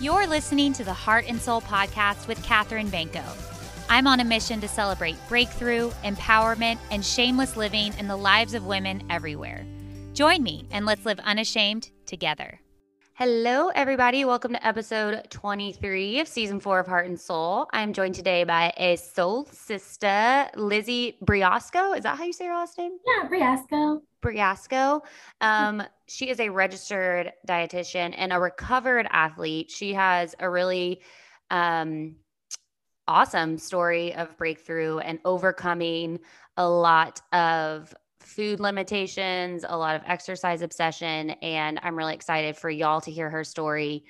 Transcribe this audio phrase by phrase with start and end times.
[0.00, 3.22] You're listening to the Heart and Soul podcast with Katherine Banco.
[3.90, 8.64] I'm on a mission to celebrate breakthrough, empowerment, and shameless living in the lives of
[8.64, 9.66] women everywhere.
[10.14, 12.62] Join me and let's live unashamed together.
[13.12, 14.24] Hello, everybody.
[14.24, 17.66] Welcome to episode 23 of season four of Heart and Soul.
[17.70, 21.94] I'm joined today by a soul sister, Lizzie Briasco.
[21.94, 22.96] Is that how you say her last name?
[23.06, 24.00] Yeah, Briasco.
[24.22, 25.00] Briasco.
[25.40, 29.70] Um, she is a registered dietitian and a recovered athlete.
[29.70, 31.00] She has a really
[31.50, 32.16] um,
[33.08, 36.20] awesome story of breakthrough and overcoming
[36.56, 41.30] a lot of food limitations, a lot of exercise obsession.
[41.30, 44.04] And I'm really excited for y'all to hear her story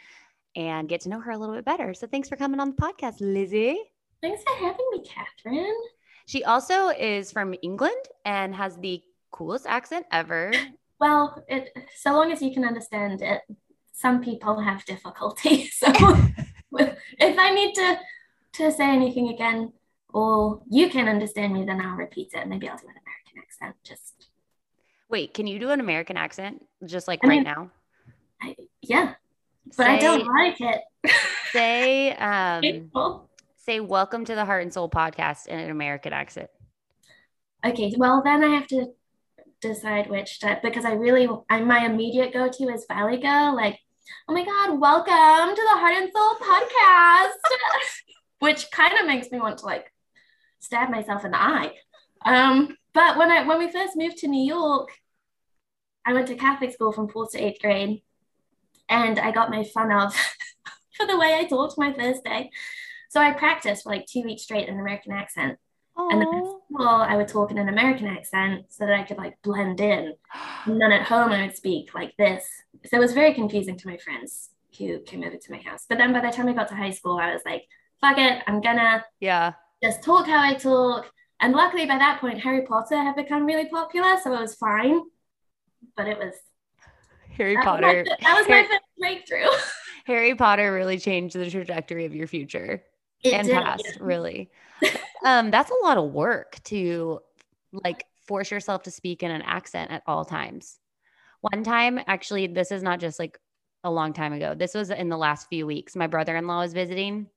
[0.57, 1.95] and get to know her a little bit better.
[1.95, 3.79] So thanks for coming on the podcast, Lizzie.
[4.21, 5.81] Thanks for having me, Catherine.
[6.27, 10.53] She also is from England and has the coolest accent ever.
[11.01, 13.43] Well, it, so long as you can understand it,
[13.93, 15.71] some people have difficulty.
[15.81, 15.87] So
[17.19, 17.99] if I need to
[18.55, 19.73] to say anything again,
[20.13, 22.47] or you can understand me, then I'll repeat it.
[22.47, 23.77] Maybe I'll do an American accent.
[23.83, 24.29] Just
[25.09, 25.35] wait.
[25.35, 27.71] Can you do an American accent, just like I right mean, now?
[28.43, 29.15] I, yeah,
[29.77, 30.81] but I don't like it.
[31.53, 32.91] say, um,
[33.57, 36.51] say, "Welcome to the Heart and Soul podcast" in an American accent.
[37.65, 38.87] Okay, well then I have to
[39.61, 43.55] decide which because I really I my immediate go to is Valley Girl.
[43.55, 43.79] Like,
[44.29, 47.89] oh my god, welcome to the Heart and Soul podcast,
[48.39, 49.93] which kind of makes me want to like
[50.61, 51.73] stab myself in the eye.
[52.25, 54.91] Um, but when I when we first moved to New York,
[56.07, 58.03] I went to Catholic school from fourth to eighth grade,
[58.89, 60.15] and I got made fun of
[60.97, 62.51] for the way I talked my first day.
[63.11, 65.59] So I practiced for like two weeks straight an American accent.
[65.97, 69.19] And then at school, I would talk in an American accent so that I could
[69.19, 70.15] like blend in.
[70.65, 72.47] And then at home, I would speak like this.
[72.87, 75.85] So it was very confusing to my friends who came over to my house.
[75.89, 77.65] But then by the time I got to high school, I was like,
[78.01, 79.53] fuck it, I'm gonna Yeah.
[79.83, 81.11] just talk how I talk.
[81.41, 85.01] And luckily, by that point, Harry Potter had become really popular, so it was fine.
[85.97, 86.35] But it was
[87.37, 88.05] Harry that was my- Potter.
[88.23, 89.49] that was my first breakthrough.
[90.07, 92.83] Harry Potter really changed the trajectory of your future
[93.23, 93.93] It and did, past, yeah.
[94.01, 94.51] really.
[95.25, 97.21] um, that's a lot of work to
[97.73, 100.79] like force yourself to speak in an accent at all times.
[101.41, 103.39] One time, actually, this is not just like
[103.83, 104.55] a long time ago.
[104.55, 105.97] This was in the last few weeks.
[105.97, 107.29] My brother-in-law was visiting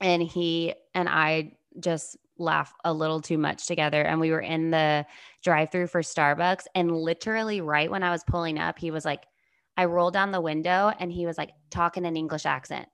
[0.00, 4.70] and he and I just laugh a little too much together and we were in
[4.70, 5.04] the
[5.42, 9.24] drive-through for Starbucks and literally right when I was pulling up, he was like
[9.76, 12.88] I rolled down the window and he was like talking an English accent.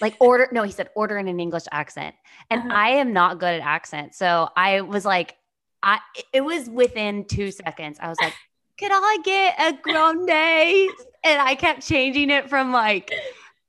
[0.00, 2.14] Like order no, he said order in an English accent.
[2.50, 2.70] And Uh-huh.
[2.72, 4.18] I am not good at accents.
[4.18, 5.36] So I was like
[5.82, 6.00] I
[6.32, 7.98] it was within 2 seconds.
[8.00, 8.34] I was like,
[8.78, 10.90] "Could I get a grande?"
[11.24, 13.10] And I kept changing it from like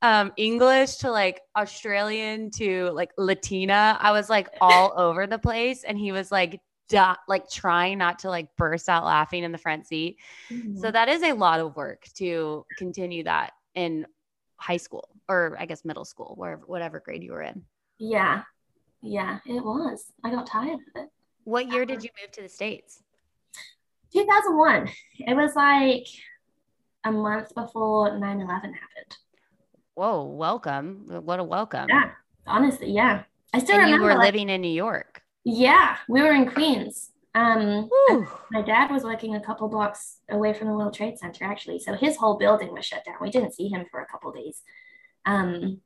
[0.02, 3.96] um English to like Australian to like Latina.
[4.00, 8.20] I was like all over the place and he was like duh, like trying not
[8.20, 10.18] to like burst out laughing in the front seat.
[10.50, 10.78] Mhm.
[10.78, 14.06] So that is a lot of work to continue that in
[14.58, 17.62] high school or I guess middle school, wherever whatever grade you were in.
[17.98, 18.42] yeah,
[19.02, 20.12] yeah, it was.
[20.24, 21.08] I got tired of it.
[21.44, 23.02] What year did um, you move to the States?
[24.12, 24.88] 2001.
[25.20, 26.06] It was like
[27.04, 29.16] a month before 9 11 happened.
[29.94, 31.04] Whoa, welcome.
[31.24, 31.86] What a welcome.
[31.88, 32.10] Yeah,
[32.46, 33.22] honestly, yeah.
[33.52, 35.22] I still and you were like- living in New York.
[35.44, 37.12] yeah, we were in Queens.
[37.38, 37.88] Um,
[38.50, 41.78] my dad was working a couple blocks away from the World Trade Center, actually.
[41.78, 43.16] So his whole building was shut down.
[43.20, 44.62] We didn't see him for a couple days.
[45.24, 45.80] Um,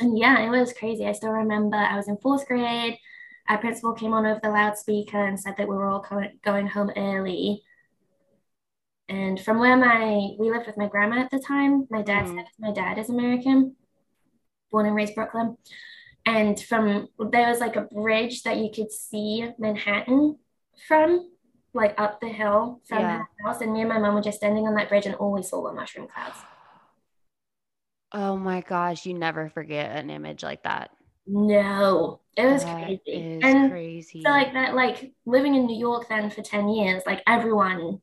[0.00, 1.06] and yeah, it was crazy.
[1.06, 2.98] I still remember I was in fourth grade.
[3.48, 6.68] Our principal came on over the loudspeaker and said that we were all co- going
[6.68, 7.62] home early.
[9.08, 12.44] And from where my we lived with my grandma at the time, my dad's Mhm.
[12.58, 13.76] my dad is American,
[14.70, 15.56] born and raised Brooklyn.
[16.24, 20.38] And from there was like a bridge that you could see Manhattan
[20.88, 21.30] from,
[21.74, 23.18] like up the hill from Yeah.
[23.18, 23.60] her house.
[23.60, 25.60] And me and my mom were just standing on that bridge, and all we saw
[25.60, 26.38] were mushroom clouds.
[28.12, 30.90] Oh my gosh, you never forget an image like that.
[31.26, 33.00] No, it was That crazy.
[33.06, 34.22] is and crazy.
[34.22, 38.00] so like that, like living in New York then for 10 years, like everyone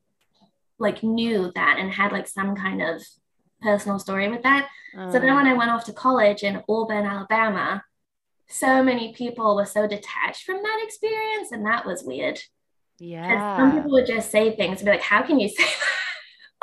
[0.78, 3.02] like knew that and had like some kind of
[3.62, 4.68] personal story with that.
[5.10, 7.82] So then Um, when I went off to college in Auburn, Alabama,
[8.46, 12.38] so many people were so detached from that experience, and that was weird.
[13.00, 15.78] 'Cause Some people would just say things and be like, How can you say that?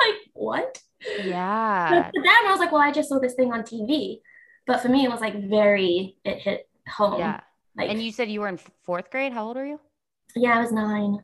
[0.00, 0.80] like, what?
[1.18, 1.88] But Yeah.
[2.10, 4.20] for them, I was like, Well, I just saw this thing on TV.
[4.66, 7.18] But for me, it was like very, it hit home.
[7.18, 7.40] Yeah.
[7.76, 9.32] Like, And you said you were in fourth grade.
[9.32, 9.80] How old are you?
[10.36, 11.22] yeah, I was nine.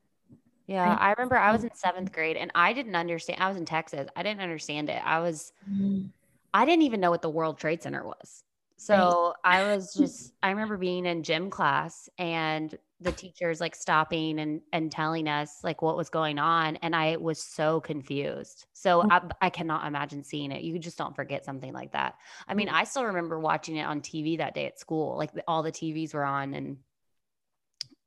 [0.66, 3.40] Yeah, I- remember I was in seventh grade and I didn't understand.
[3.42, 4.06] I was in Texas.
[4.16, 5.00] I didn't understand it.
[5.04, 6.10] I was, Mm.
[6.52, 8.42] I didn't even know what the World Trade Center was.
[8.78, 9.60] So right.
[9.60, 14.60] I was just, I remember being in gym class and the teachers like stopping and
[14.72, 18.66] and telling us like what was going on and i was so confused.
[18.72, 19.12] So mm.
[19.12, 20.62] I, I, cannot imagine seeing it.
[20.62, 22.16] You just don't forget something like that.
[22.48, 22.72] I mean mm.
[22.72, 26.12] i still remember watching it on tv that day at school like all the tvs
[26.12, 26.78] were on and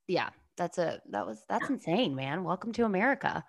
[0.08, 2.44] yeah that's a that was that's insane man.
[2.44, 3.46] Welcome to america.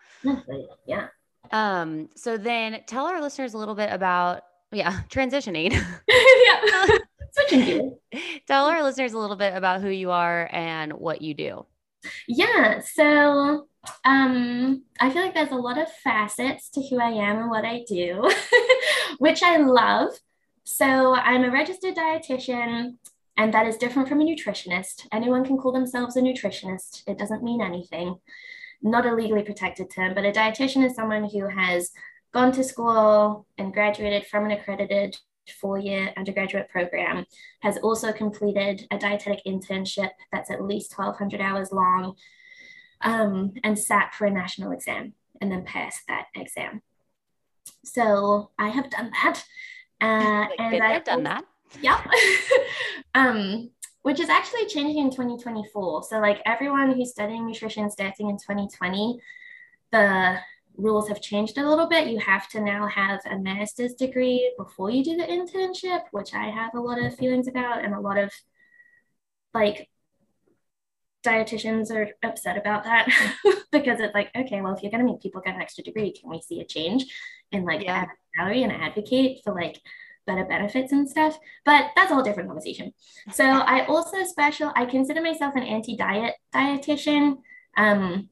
[0.86, 1.08] Yeah.
[1.50, 5.76] Um so then tell our listeners a little bit about yeah transitioning.
[6.08, 6.98] Yeah
[7.32, 7.92] Switching gears.
[8.46, 11.66] Tell our listeners a little bit about who you are and what you do.
[12.28, 12.80] Yeah.
[12.80, 13.68] So
[14.04, 17.64] um, I feel like there's a lot of facets to who I am and what
[17.64, 18.30] I do,
[19.18, 20.10] which I love.
[20.64, 22.96] So I'm a registered dietitian,
[23.36, 25.06] and that is different from a nutritionist.
[25.10, 28.16] Anyone can call themselves a nutritionist, it doesn't mean anything.
[28.82, 31.90] Not a legally protected term, but a dietitian is someone who has
[32.32, 35.16] gone to school and graduated from an accredited
[35.60, 37.26] four year undergraduate program,
[37.60, 42.14] has also completed a dietetic internship that's at least 1,200 hours long,
[43.02, 46.82] um, and sat for a national exam and then passed that exam.
[47.84, 49.44] So I have done that.
[50.00, 51.44] Uh, and I've done that.
[51.80, 52.06] Yep.
[53.14, 53.70] um,
[54.02, 56.04] which is actually changing in 2024.
[56.04, 59.18] So, like everyone who's studying nutrition starting in 2020,
[59.92, 60.38] the
[60.76, 62.08] rules have changed a little bit.
[62.08, 66.46] You have to now have a master's degree before you do the internship, which I
[66.46, 68.32] have a lot of feelings about, and a lot of
[69.54, 69.88] like
[71.22, 73.06] dietitians are upset about that
[73.72, 76.12] because it's like, okay, well, if you're going to make people get an extra degree,
[76.12, 77.04] can we see a change
[77.52, 78.06] in like yeah.
[78.36, 79.80] salary and advocate for like
[80.26, 81.38] better benefits and stuff?
[81.64, 82.92] But that's a whole different conversation.
[83.32, 87.36] So I also special, I consider myself an anti-diet dietitian.
[87.76, 88.28] Um,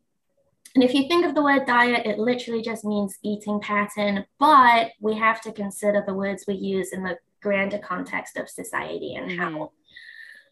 [0.75, 4.93] and if you think of the word diet, it literally just means eating pattern, but
[5.01, 9.31] we have to consider the words we use in the grander context of society and
[9.31, 9.41] mm-hmm.
[9.41, 9.73] how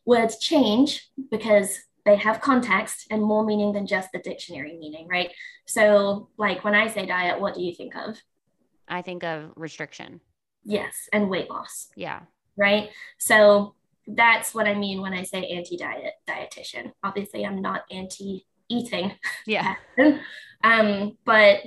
[0.04, 5.30] words change because they have context and more meaning than just the dictionary meaning, right?
[5.66, 8.18] So, like when I say diet, what do you think of?
[8.88, 10.20] I think of restriction.
[10.64, 11.88] Yes, and weight loss.
[11.94, 12.20] Yeah.
[12.56, 12.90] Right.
[13.18, 13.74] So,
[14.06, 16.92] that's what I mean when I say anti diet dietitian.
[17.04, 19.12] Obviously, I'm not anti eating.
[19.46, 19.74] Yeah.
[20.64, 21.60] um, but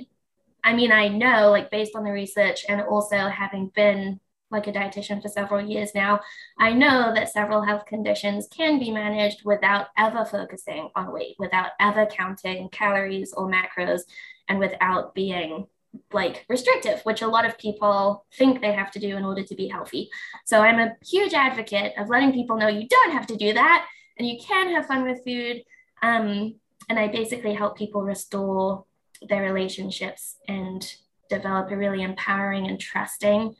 [0.64, 4.20] I mean, I know, like, based on the research and also having been
[4.50, 6.20] like a dietitian for several years now,
[6.58, 11.70] I know that several health conditions can be managed without ever focusing on weight, without
[11.80, 14.02] ever counting calories or macros,
[14.48, 15.66] and without being
[16.12, 19.54] like restrictive, which a lot of people think they have to do in order to
[19.54, 20.10] be healthy.
[20.44, 23.86] So I'm a huge advocate of letting people know you don't have to do that
[24.18, 25.62] and you can have fun with food.
[26.02, 26.56] Um,
[26.88, 28.84] and I basically help people restore
[29.28, 30.84] their relationships and
[31.28, 33.54] develop a really empowering and trusting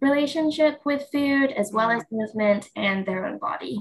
[0.00, 3.78] relationship with food as well as movement and their own body.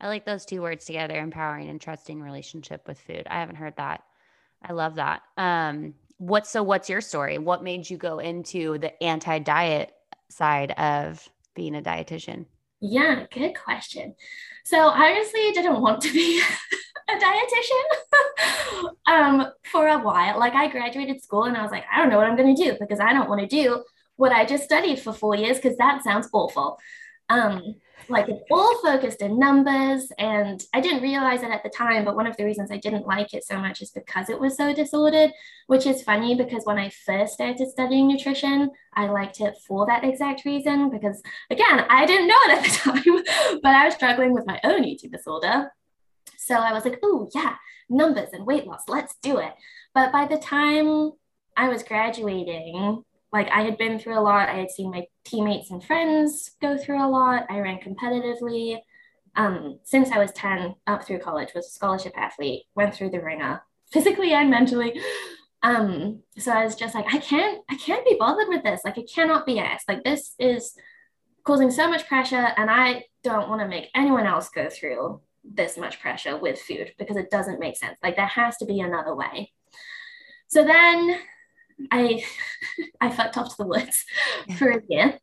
[0.00, 3.26] I like those two words together empowering and trusting relationship with food.
[3.30, 4.02] I haven't heard that.
[4.62, 5.22] I love that.
[5.36, 7.38] Um, what so what's your story?
[7.38, 9.92] What made you go into the anti-diet
[10.28, 12.46] side of being a dietitian?
[12.80, 14.14] Yeah, good question.
[14.64, 16.42] So I honestly didn't want to be
[17.08, 20.38] a dietitian um, for a while.
[20.38, 22.62] Like I graduated school and I was like, I don't know what I'm going to
[22.62, 23.84] do because I don't want to do
[24.16, 26.78] what I just studied for four years because that sounds awful.
[27.28, 27.76] Um,
[28.08, 32.26] like all focused in numbers and i didn't realize it at the time but one
[32.26, 35.30] of the reasons i didn't like it so much is because it was so disordered
[35.66, 40.04] which is funny because when i first started studying nutrition i liked it for that
[40.04, 42.70] exact reason because again i didn't know it at the
[43.02, 45.70] time but i was struggling with my own eating disorder.
[46.36, 47.56] So i was like oh yeah
[47.88, 49.52] numbers and weight loss let's do it.
[49.94, 51.12] But by the time
[51.56, 54.48] i was graduating like I had been through a lot.
[54.48, 57.46] I had seen my teammates and friends go through a lot.
[57.48, 58.78] I ran competitively.
[59.36, 63.20] Um, since I was 10 up through college, was a scholarship athlete, went through the
[63.20, 65.00] ringer physically and mentally.
[65.62, 68.80] Um, so I was just like, I can't, I can't be bothered with this.
[68.84, 69.88] Like, it cannot be asked.
[69.88, 70.74] Like, this is
[71.44, 75.76] causing so much pressure, and I don't want to make anyone else go through this
[75.76, 77.98] much pressure with food because it doesn't make sense.
[78.02, 79.52] Like, there has to be another way.
[80.48, 81.18] So then
[81.90, 82.24] I
[83.00, 84.04] I fucked off to the woods
[84.58, 85.18] for a year.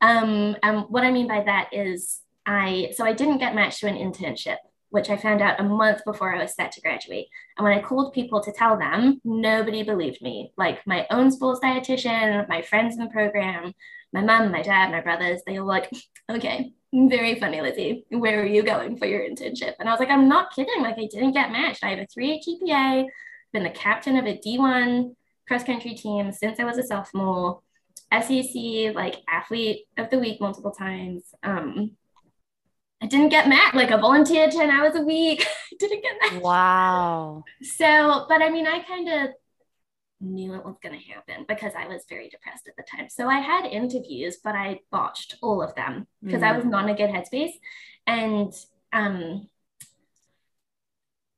[0.00, 3.86] Um, and what I mean by that is I so I didn't get matched to
[3.86, 4.56] an internship,
[4.90, 7.28] which I found out a month before I was set to graduate.
[7.56, 10.52] And when I called people to tell them, nobody believed me.
[10.56, 13.74] Like my own sports dietitian, my friends in the program,
[14.12, 15.90] my mom, my dad, my brothers, they were like,
[16.30, 18.04] okay, very funny, Lizzie.
[18.10, 19.74] Where are you going for your internship?
[19.78, 20.82] And I was like, I'm not kidding.
[20.82, 21.84] Like I didn't get matched.
[21.84, 23.06] I have a 3.8 GPA,
[23.52, 25.14] been the captain of a D1
[25.50, 27.60] cross country team since I was a sophomore.
[28.12, 31.24] SEC like athlete of the week multiple times.
[31.42, 31.96] Um,
[33.02, 33.74] I didn't get met.
[33.74, 35.44] Like I volunteered 10 hours a week.
[35.80, 36.42] didn't get met.
[36.42, 37.42] Wow.
[37.62, 39.30] So, but I mean, I kind of
[40.20, 43.08] knew it was going to happen because I was very depressed at the time.
[43.08, 46.46] So I had interviews, but I botched all of them because mm.
[46.46, 47.54] I was not in a good headspace.
[48.06, 48.52] And
[48.92, 49.48] um,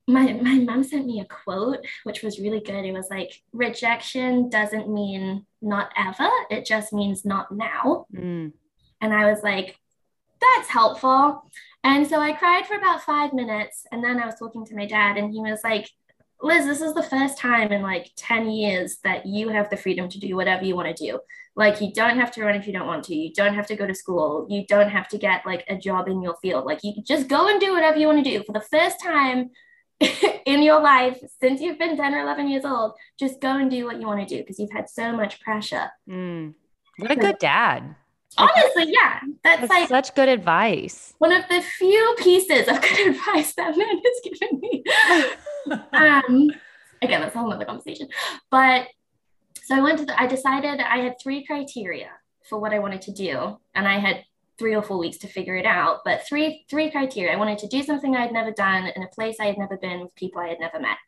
[0.08, 2.84] my my mom sent me a quote which was really good.
[2.84, 8.06] It was like rejection doesn't mean not ever, it just means not now.
[8.14, 8.52] Mm.
[9.00, 9.78] And I was like,
[10.40, 11.42] that's helpful.
[11.84, 13.86] And so I cried for about five minutes.
[13.90, 15.88] And then I was talking to my dad, and he was like,
[16.40, 20.08] Liz, this is the first time in like 10 years that you have the freedom
[20.08, 21.20] to do whatever you want to do.
[21.54, 23.14] Like, you don't have to run if you don't want to.
[23.14, 24.46] You don't have to go to school.
[24.50, 26.64] You don't have to get like a job in your field.
[26.64, 28.42] Like, you just go and do whatever you want to do.
[28.42, 29.50] For the first time
[30.46, 33.84] in your life since you've been 10 or 11 years old, just go and do
[33.84, 35.90] what you want to do because you've had so much pressure.
[36.08, 36.54] Mm.
[36.98, 37.94] What a good dad.
[38.38, 39.20] Honestly, yeah.
[39.44, 41.14] That's, that's like such good advice.
[41.18, 44.84] One of the few pieces of good advice that man has given me.
[45.92, 46.50] um,
[47.02, 48.08] again, that's a whole other conversation.
[48.50, 48.88] But
[49.64, 52.10] so I went to the, I decided I had three criteria
[52.48, 53.58] for what I wanted to do.
[53.74, 54.24] And I had
[54.62, 56.02] three or four weeks to figure it out.
[56.04, 57.32] But three, three criteria.
[57.32, 59.76] I wanted to do something I had never done in a place I had never
[59.76, 60.98] been with people I had never met.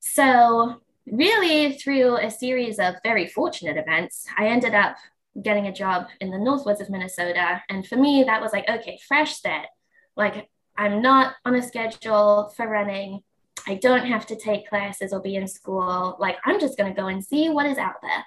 [0.00, 4.98] So really through a series of very fortunate events, I ended up
[5.42, 7.62] getting a job in the northwoods of Minnesota.
[7.70, 9.68] And for me, that was like, okay, fresh start.
[10.14, 13.22] Like, I'm not on a schedule for running.
[13.66, 16.18] I don't have to take classes or be in school.
[16.20, 18.26] Like, I'm just going to go and see what is out there.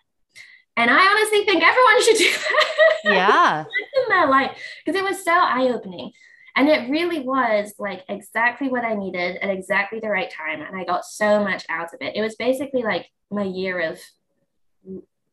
[0.78, 2.72] And I honestly think everyone should do that.
[3.06, 3.62] Yeah.
[3.62, 6.12] in their life because it was so eye opening.
[6.56, 10.62] And it really was like exactly what I needed at exactly the right time.
[10.62, 12.16] And I got so much out of it.
[12.16, 14.00] It was basically like my year of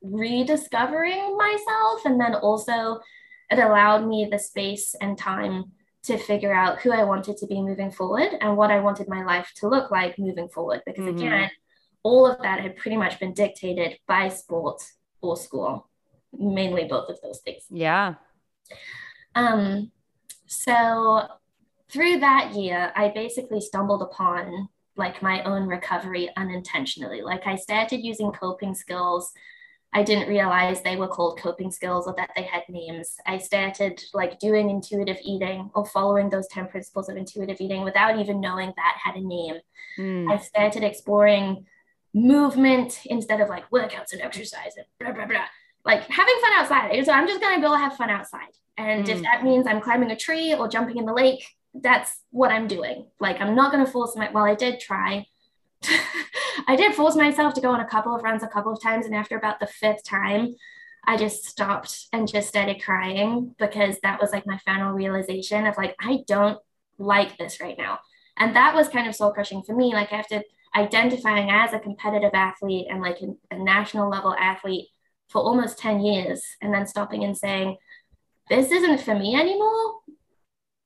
[0.02, 2.04] rediscovering myself.
[2.04, 3.00] And then also,
[3.50, 5.72] it allowed me the space and time
[6.04, 9.24] to figure out who I wanted to be moving forward and what I wanted my
[9.24, 10.82] life to look like moving forward.
[10.84, 11.18] Because mm-hmm.
[11.18, 11.50] again,
[12.02, 14.82] all of that had pretty much been dictated by sport
[15.22, 15.88] or school,
[16.32, 17.64] mainly both of those things.
[17.70, 18.14] Yeah.
[19.34, 19.90] Um,
[20.46, 21.26] so
[21.90, 27.22] through that year, I basically stumbled upon like my own recovery unintentionally.
[27.22, 29.32] Like I started using coping skills
[29.94, 33.16] I didn't realize they were called coping skills or that they had names.
[33.26, 38.18] I started like doing intuitive eating or following those 10 principles of intuitive eating without
[38.18, 39.56] even knowing that had a name.
[39.98, 40.32] Mm.
[40.32, 41.66] I started exploring
[42.14, 45.44] movement instead of like workouts and exercise and blah, blah, blah.
[45.84, 47.04] Like having fun outside.
[47.04, 48.52] So I'm just going to go have fun outside.
[48.76, 49.08] And mm.
[49.08, 52.68] if that means I'm climbing a tree or jumping in the lake, that's what I'm
[52.68, 53.06] doing.
[53.20, 55.26] Like I'm not going to force my, well, I did try
[56.68, 59.06] I did force myself to go on a couple of runs a couple of times.
[59.06, 60.54] And after about the fifth time,
[61.04, 65.76] I just stopped and just started crying because that was like my final realization of
[65.76, 66.58] like, I don't
[66.98, 67.98] like this right now.
[68.36, 69.92] And that was kind of soul crushing for me.
[69.92, 70.42] Like, after
[70.74, 73.18] identifying as a competitive athlete and like
[73.50, 74.88] a, national level athlete
[75.28, 77.76] for almost 10 years, and then stopping and saying,
[78.48, 80.00] this isn't for me anymore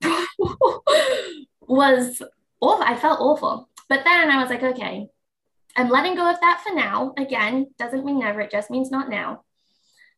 [1.61, 2.23] was
[2.61, 2.85] awful.
[2.85, 3.69] I felt awful.
[3.89, 5.09] But then I was like, okay,
[5.77, 7.13] I'm letting go of that for now.
[7.19, 9.43] Again, doesn't mean never, it just means not now.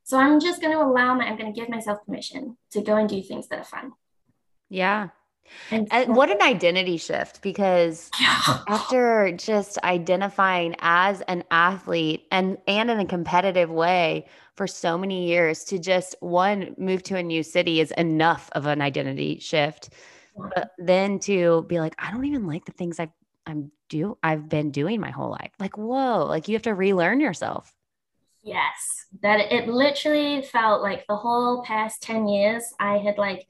[0.05, 2.97] So I'm just going to allow my, I'm going to give myself permission to go
[2.97, 3.93] and do things that are fun.
[4.71, 5.09] Yeah.
[5.71, 8.61] And, uh, and what an identity shift because yeah.
[8.69, 15.29] after just identifying as an athlete and and in a competitive way for so many
[15.29, 19.91] years to just one move to a new city is enough of an identity shift.
[20.37, 23.11] But then to be like, I don't even like the things I've
[23.47, 25.53] I'm do I've been doing my whole life.
[25.59, 27.73] Like, whoa, like you have to relearn yourself.
[28.43, 29.07] Yes.
[29.23, 33.47] That it literally felt like the whole past 10 years I had like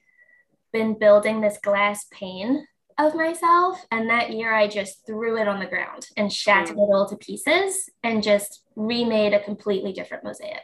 [0.73, 2.67] been building this glass pane
[2.99, 3.85] of myself.
[3.91, 6.89] And that year I just threw it on the ground and shattered mm.
[6.89, 10.63] it all to pieces and just remade a completely different mosaic.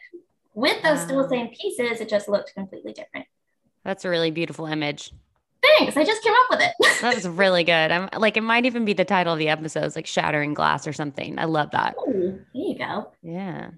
[0.54, 1.04] With those wow.
[1.04, 3.26] still same pieces, it just looked completely different.
[3.84, 5.12] That's a really beautiful image.
[5.62, 5.96] Thanks.
[5.96, 6.72] I just came up with it.
[7.02, 7.90] that was really good.
[7.90, 10.86] I'm like, it might even be the title of the episode, it's like Shattering Glass
[10.86, 11.38] or something.
[11.38, 11.94] I love that.
[12.06, 13.12] Ooh, there you go.
[13.22, 13.70] Yeah.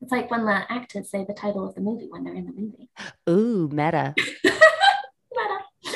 [0.00, 2.52] It's like when the actors say the title of the movie when they're in the
[2.52, 2.90] movie.
[3.28, 4.14] Ooh, meta.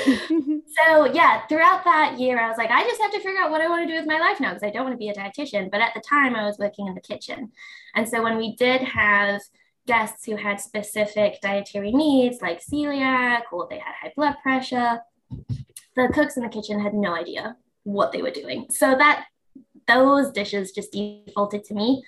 [0.86, 3.60] so yeah, throughout that year, I was like, I just have to figure out what
[3.60, 5.14] I want to do with my life now because I don't want to be a
[5.14, 5.70] dietitian.
[5.70, 7.52] But at the time, I was working in the kitchen,
[7.94, 9.40] and so when we did have
[9.86, 15.00] guests who had specific dietary needs like celiac or they had high blood pressure,
[15.94, 18.66] the cooks in the kitchen had no idea what they were doing.
[18.68, 19.26] So that
[19.86, 22.02] those dishes just defaulted to me.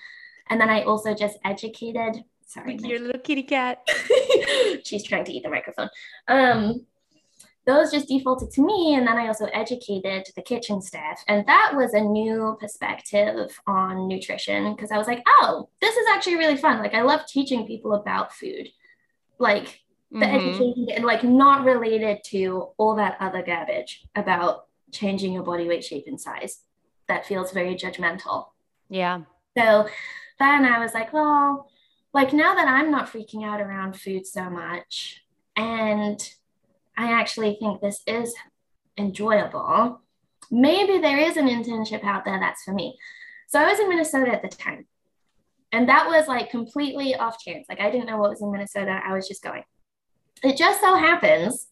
[0.50, 2.78] And then I also just educated Sorry.
[2.80, 3.86] Your little kitty cat.
[4.82, 5.90] She's trying to eat the microphone.
[6.28, 6.86] Um,
[7.68, 8.94] those just defaulted to me.
[8.94, 11.22] And then I also educated the kitchen staff.
[11.28, 16.06] And that was a new perspective on nutrition because I was like, oh, this is
[16.10, 16.78] actually really fun.
[16.78, 18.68] Like, I love teaching people about food.
[19.38, 20.36] Like, the mm-hmm.
[20.36, 25.84] education and like not related to all that other garbage about changing your body weight
[25.84, 26.60] shape and size
[27.08, 28.46] that feels very judgmental
[28.88, 29.20] yeah
[29.54, 29.86] so
[30.38, 31.68] then i was like well
[32.14, 35.22] like now that i'm not freaking out around food so much
[35.56, 36.32] and
[36.98, 38.34] i actually think this is
[38.98, 40.00] enjoyable
[40.50, 42.98] maybe there is an internship out there that's for me
[43.48, 44.86] so i was in minnesota at the time
[45.72, 49.00] and that was like completely off chance like i didn't know what was in minnesota
[49.04, 49.62] i was just going
[50.42, 51.68] it just so happens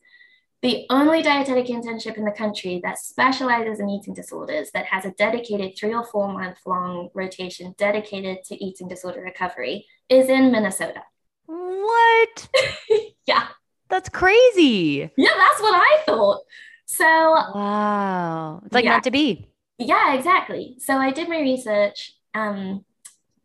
[0.63, 5.11] the only dietetic internship in the country that specializes in eating disorders that has a
[5.13, 11.03] dedicated three or four month long rotation dedicated to eating disorder recovery is in Minnesota.
[11.45, 12.49] What?
[13.27, 13.49] yeah.
[13.89, 15.11] That's crazy.
[15.17, 16.41] Yeah, that's what I thought.
[16.87, 18.61] So, wow.
[18.65, 18.93] It's like yeah.
[18.93, 19.49] meant to be.
[19.79, 20.77] Yeah, exactly.
[20.79, 22.85] So I did my research um,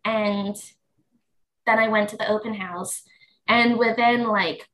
[0.05, 0.55] and
[1.65, 3.03] then I went to the open house.
[3.47, 4.67] And within like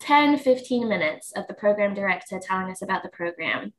[0.00, 3.72] 10, 15 minutes of the program director telling us about the program,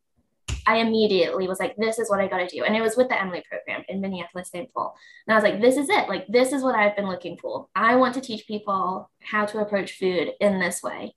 [0.65, 2.63] I immediately was like, this is what I got to do.
[2.63, 4.71] And it was with the Emily program in Minneapolis, St.
[4.73, 4.95] Paul.
[5.25, 6.09] And I was like, this is it.
[6.09, 7.67] Like, this is what I've been looking for.
[7.75, 11.15] I want to teach people how to approach food in this way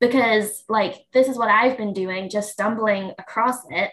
[0.00, 3.90] because, like, this is what I've been doing, just stumbling across it.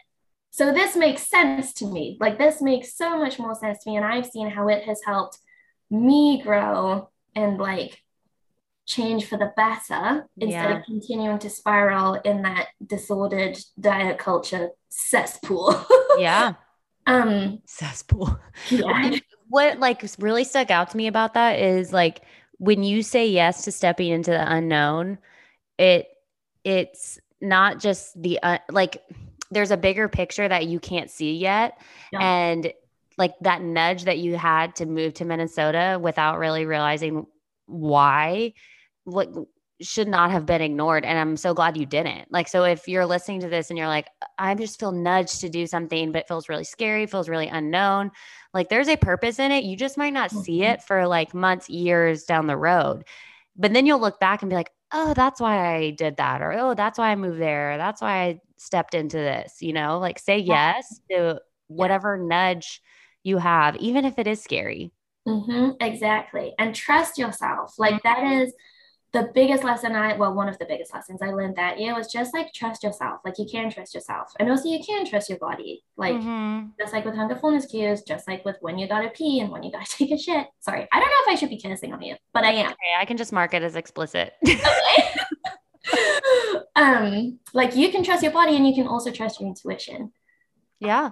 [0.51, 2.17] So this makes sense to me.
[2.19, 3.97] Like, this makes so much more sense to me.
[3.97, 5.37] And I've seen how it has helped
[5.91, 8.01] me grow and, like,
[8.87, 10.77] change for the better instead yeah.
[10.77, 15.85] of continuing to spiral in that disordered diet culture cesspool.
[16.17, 16.53] yeah.
[17.05, 18.39] Um cesspool.
[18.69, 19.17] Yeah.
[19.49, 22.21] what like really stuck out to me about that is like
[22.59, 25.17] when you say yes to stepping into the unknown,
[25.77, 26.07] it
[26.63, 29.01] it's not just the uh, like
[29.51, 31.79] there's a bigger picture that you can't see yet.
[32.11, 32.21] Yeah.
[32.21, 32.73] and
[33.17, 37.25] like that nudge that you had to move to Minnesota without really realizing
[37.65, 38.53] why
[39.05, 39.29] like
[39.81, 41.05] should not have been ignored.
[41.05, 42.31] And i'm so glad you didn't.
[42.31, 45.49] Like so if you're listening to this and you're like i just feel nudged to
[45.49, 48.11] do something but it feels really scary feels really unknown
[48.57, 49.65] like there's a purpose in it.
[49.65, 50.73] You just might not see mm-hmm.
[50.73, 53.03] it for like months years down the road.
[53.55, 56.53] But then you'll look back and be like oh that's why i did that or
[56.53, 60.19] oh that's why i moved there that's why i stepped into this you know like
[60.19, 62.81] say yes to whatever nudge
[63.23, 64.91] you have even if it is scary.
[65.27, 68.43] Mm-hmm, exactly and trust yourself like that mm-hmm.
[68.43, 68.53] is
[69.17, 72.11] the biggest lesson I, well, one of the biggest lessons I learned that year was
[72.11, 73.21] just like trust yourself.
[73.25, 74.31] Like you can trust yourself.
[74.39, 75.83] And also you can trust your body.
[75.95, 76.67] Like mm-hmm.
[76.79, 79.63] just like with hunger fullness cues, just like with when you gotta pee and when
[79.63, 80.45] you gotta take a shit.
[80.59, 80.87] Sorry.
[80.91, 82.67] I don't know if I should be cursing on you, but I am.
[82.67, 84.33] Okay, I can just mark it as explicit.
[86.75, 90.11] um, like you can trust your body and you can also trust your intuition.
[90.79, 91.09] Yeah.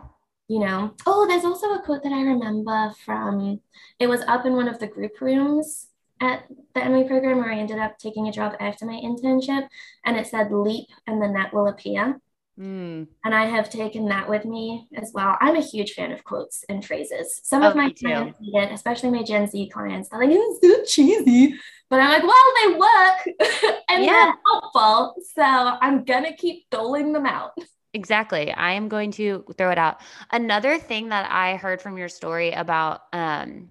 [0.47, 3.61] You know, oh, there's also a quote that I remember from
[3.99, 5.87] it was up in one of the group rooms
[6.21, 9.67] at the Emily program where I ended up taking a job after my internship,
[10.05, 12.19] and it said leap and the net will appear.
[12.59, 13.07] Mm.
[13.25, 15.35] And I have taken that with me as well.
[15.41, 17.41] I'm a huge fan of quotes and phrases.
[17.43, 20.09] Some oh, of my clients need it, especially my Gen Z clients.
[20.09, 21.55] They're like, it's so cheesy.
[21.89, 24.11] But I'm like, well, they work and yeah.
[24.11, 25.15] they're helpful.
[25.35, 27.51] So I'm going to keep doling them out.
[27.93, 28.51] Exactly.
[28.51, 30.01] I am going to throw it out.
[30.31, 33.69] Another thing that I heard from your story about um,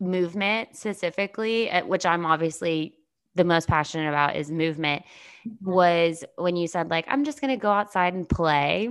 [0.00, 2.94] movement specifically, which I'm obviously
[3.34, 5.04] the most passionate about is movement,
[5.46, 5.70] mm-hmm.
[5.70, 8.90] was when you said, like, I'm just going to go outside and play.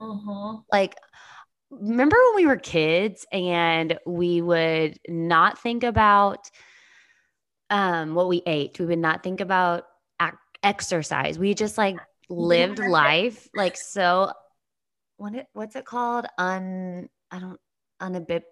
[0.00, 0.56] Mm-hmm.
[0.72, 0.96] Like,
[1.70, 6.50] remember when we were kids and we would not think about
[7.70, 8.78] um, what we ate?
[8.78, 9.84] We would not think about
[10.20, 11.38] ac- exercise.
[11.38, 11.96] We just like
[12.28, 14.32] lived life like so.
[15.16, 16.26] What it, what's it called?
[16.38, 17.60] Un I don't
[18.00, 18.42] unabit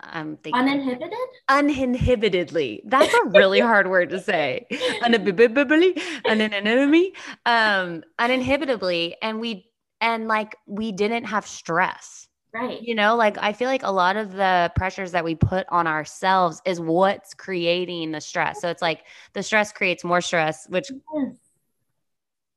[0.00, 1.18] I'm thinking uninhibited.
[1.48, 2.82] Uninhibitedly.
[2.84, 4.66] That's a really hard word to say.
[5.02, 7.14] Uninhibitably, uninhibitably,
[7.46, 12.28] um, uninhibitably, and we and like we didn't have stress.
[12.52, 12.82] Right.
[12.82, 15.86] You know, like I feel like a lot of the pressures that we put on
[15.86, 18.60] ourselves is what's creating the stress.
[18.60, 21.36] So it's like the stress creates more stress, which yes.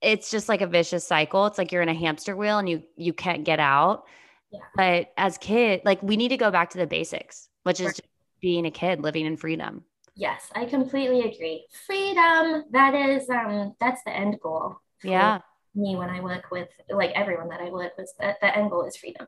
[0.02, 1.46] it's just like a vicious cycle.
[1.46, 4.06] It's like you're in a hamster wheel and you you can't get out.
[4.52, 4.60] Yeah.
[4.76, 8.02] But as kid, like we need to go back to the basics, which is
[8.42, 9.84] being a kid, living in freedom.
[10.16, 11.66] Yes, I completely agree.
[11.86, 14.78] Freedom, that is um that's the end goal.
[15.04, 15.40] Yeah.
[15.74, 18.86] Me when I work with like everyone that I work with, that the end goal
[18.86, 19.28] is freedom.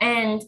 [0.00, 0.42] And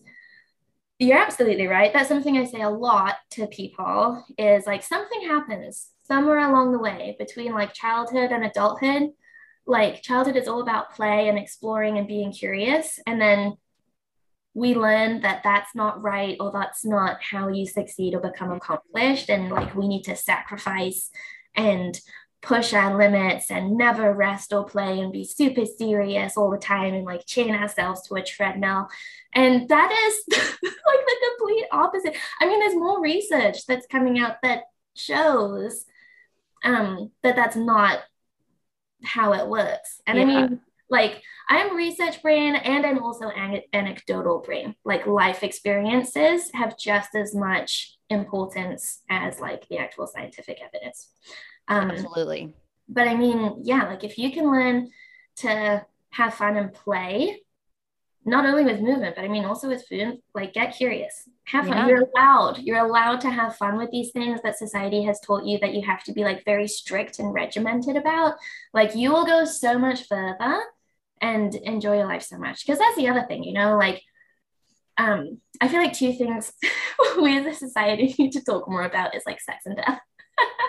[0.99, 1.93] you're absolutely right.
[1.95, 6.79] That's something I say a lot to people is like something happens somewhere along the
[6.79, 9.11] way between like childhood and adulthood.
[9.67, 12.99] Like childhood is all about play and exploring and being curious.
[13.07, 13.55] And then
[14.55, 19.31] we learn that that's not right or that's not how you succeed or become accomplished.
[19.31, 21.11] And like we need to sacrifice
[21.55, 21.99] and
[22.43, 26.95] push our limits and never rest or play and be super serious all the time
[26.95, 28.89] and like chain ourselves to a treadmill.
[29.35, 32.17] And that is like the complete opposite.
[32.41, 34.63] I mean, there's more research that's coming out that
[34.95, 35.85] shows
[36.65, 38.01] um, that that's not
[39.05, 40.01] how it works.
[40.07, 40.25] And yeah.
[40.25, 44.75] I mean, like I'm research brain and I'm also an- anecdotal brain.
[44.85, 51.09] Like life experiences have just as much importance as like the actual scientific evidence.
[51.69, 52.55] Um, Absolutely.
[52.89, 54.91] But I mean, yeah, like if you can learn
[55.37, 57.41] to have fun and play,
[58.25, 61.77] not only with movement, but I mean also with food, like get curious, have fun.
[61.77, 61.87] Yeah.
[61.89, 65.59] You're allowed, you're allowed to have fun with these things that society has taught you
[65.61, 68.35] that you have to be like very strict and regimented about.
[68.75, 70.61] Like you will go so much further
[71.21, 72.65] and enjoy your life so much.
[72.65, 74.03] Because that's the other thing, you know, like
[74.97, 76.53] um, I feel like two things
[77.21, 80.01] we as a society need to talk more about is like sex and death.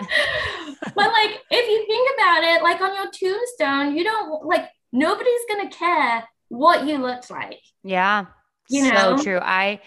[0.94, 5.40] but like if you think about it, like on your tombstone, you don't like nobody's
[5.48, 7.60] gonna care what you looked like.
[7.82, 8.26] Yeah.
[8.68, 9.16] You know?
[9.16, 9.40] So true.
[9.40, 9.80] I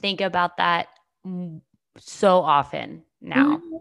[0.00, 0.88] think about that
[1.98, 3.56] so often now.
[3.56, 3.76] Mm-hmm.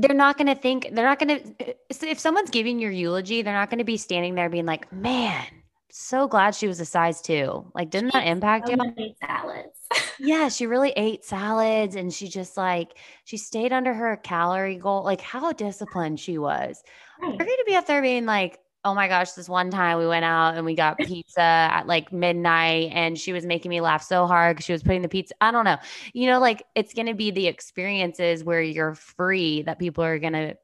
[0.00, 1.74] They're not going to think, they're not going to,
[2.08, 5.46] if someone's giving your eulogy, they're not going to be standing there being like, man,
[5.90, 7.64] so glad she was a size two.
[7.74, 9.14] Like, didn't that impact so you?
[9.20, 9.78] salads.
[10.18, 15.02] yeah, she really ate salads and she just like she stayed under her calorie goal.
[15.02, 16.82] Like how disciplined she was.
[17.20, 17.32] Right.
[17.32, 20.06] We're going to be up there being like, oh my gosh, this one time we
[20.06, 24.02] went out and we got pizza at like midnight and she was making me laugh
[24.02, 25.34] so hard because she was putting the pizza.
[25.40, 25.78] I don't know.
[26.12, 30.18] You know, like it's going to be the experiences where you're free that people are
[30.18, 30.56] going to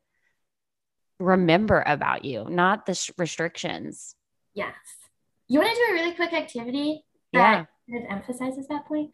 [1.18, 4.14] remember about you, not the sh- restrictions.
[4.54, 4.74] Yes.
[5.48, 8.00] You want to do a really quick activity that yeah.
[8.08, 9.10] emphasizes that point?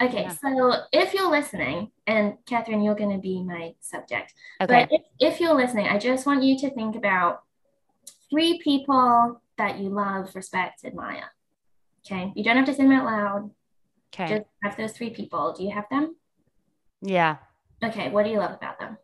[0.00, 0.28] Okay, yeah.
[0.28, 4.34] so if you're listening, and Catherine, you're going to be my subject.
[4.60, 4.86] Okay.
[4.90, 7.45] But if, if you're listening, I just want you to think about
[8.30, 11.32] three people that you love, respect, admire.
[12.04, 12.32] Okay.
[12.36, 13.50] You don't have to say them out loud.
[14.14, 14.38] Okay.
[14.38, 15.52] Just have those three people.
[15.52, 16.16] Do you have them?
[17.02, 17.36] Yeah.
[17.82, 18.10] Okay.
[18.10, 18.96] What do you love about them?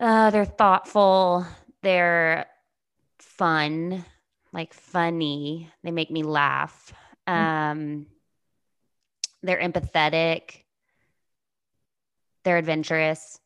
[0.00, 1.46] Uh, they're thoughtful.
[1.82, 2.46] They're
[3.18, 4.04] fun,
[4.52, 5.70] like funny.
[5.82, 6.92] They make me laugh.
[7.28, 7.40] Mm-hmm.
[7.40, 8.06] Um,
[9.42, 10.62] they're empathetic.
[12.42, 13.38] They're adventurous.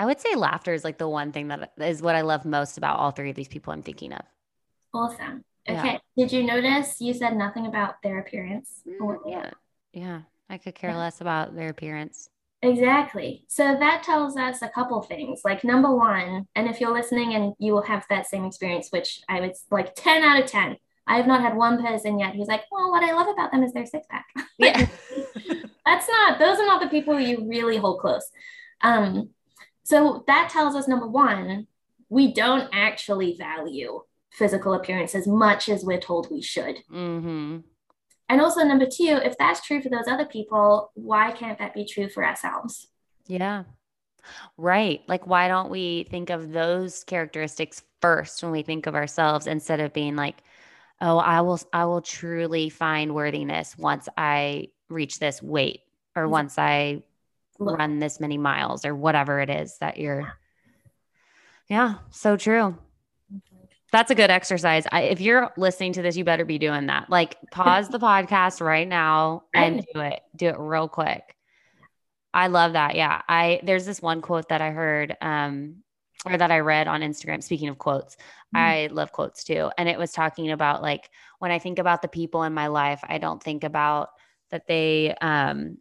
[0.00, 2.78] I would say laughter is like the one thing that is what I love most
[2.78, 4.22] about all three of these people I'm thinking of.
[4.94, 5.44] Awesome.
[5.68, 5.92] Okay.
[5.92, 5.98] Yeah.
[6.16, 8.80] Did you notice you said nothing about their appearance?
[8.88, 9.50] Mm, yeah.
[9.92, 10.20] Yeah.
[10.48, 10.96] I could care yeah.
[10.96, 12.30] less about their appearance.
[12.62, 13.44] Exactly.
[13.48, 15.42] So that tells us a couple things.
[15.44, 19.20] Like number one, and if you're listening and you will have that same experience, which
[19.28, 20.78] I would like 10 out of 10.
[21.06, 23.64] I have not had one person yet who's like, well, what I love about them
[23.64, 24.24] is their six pack.
[24.58, 24.86] Yeah.
[25.84, 28.30] That's not, those are not the people you really hold close.
[28.80, 29.30] Um,
[29.82, 31.66] so that tells us number one,
[32.08, 36.76] we don't actually value physical appearance as much as we're told we should.
[36.90, 37.58] Mm-hmm.
[38.28, 41.84] And also, number two, if that's true for those other people, why can't that be
[41.84, 42.86] true for ourselves?
[43.26, 43.64] Yeah.
[44.56, 45.02] Right.
[45.08, 49.80] Like, why don't we think of those characteristics first when we think of ourselves instead
[49.80, 50.42] of being like,
[51.00, 55.80] oh, I will, I will truly find worthiness once I reach this weight
[56.14, 57.02] or once I
[57.60, 60.32] run this many miles or whatever it is that you're
[61.70, 61.94] yeah.
[62.10, 62.76] So true.
[63.92, 64.86] That's a good exercise.
[64.90, 67.08] I, if you're listening to this you better be doing that.
[67.08, 70.20] Like pause the podcast right now and do it.
[70.34, 71.36] Do it real quick.
[72.34, 72.96] I love that.
[72.96, 75.76] Yeah i there's this one quote that i heard um
[76.26, 78.16] or that i read on instagram speaking of quotes
[78.54, 78.60] mm.
[78.60, 79.70] i love quotes too.
[79.78, 83.00] And it was talking about like when i think about the people in my life
[83.04, 84.10] i don't think about
[84.50, 85.78] that they um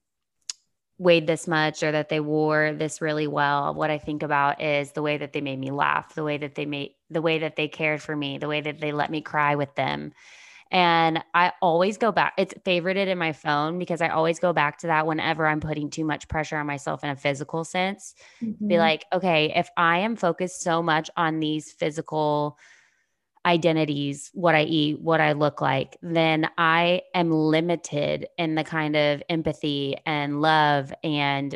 [0.99, 4.91] weighed this much or that they wore this really well what i think about is
[4.91, 7.55] the way that they made me laugh the way that they made the way that
[7.55, 10.12] they cared for me the way that they let me cry with them
[10.71, 14.77] and i always go back it's favorited in my phone because i always go back
[14.77, 18.67] to that whenever i'm putting too much pressure on myself in a physical sense mm-hmm.
[18.67, 22.57] be like okay if i am focused so much on these physical
[23.45, 28.95] identities, what I eat, what I look like, then I am limited in the kind
[28.95, 31.56] of empathy and love and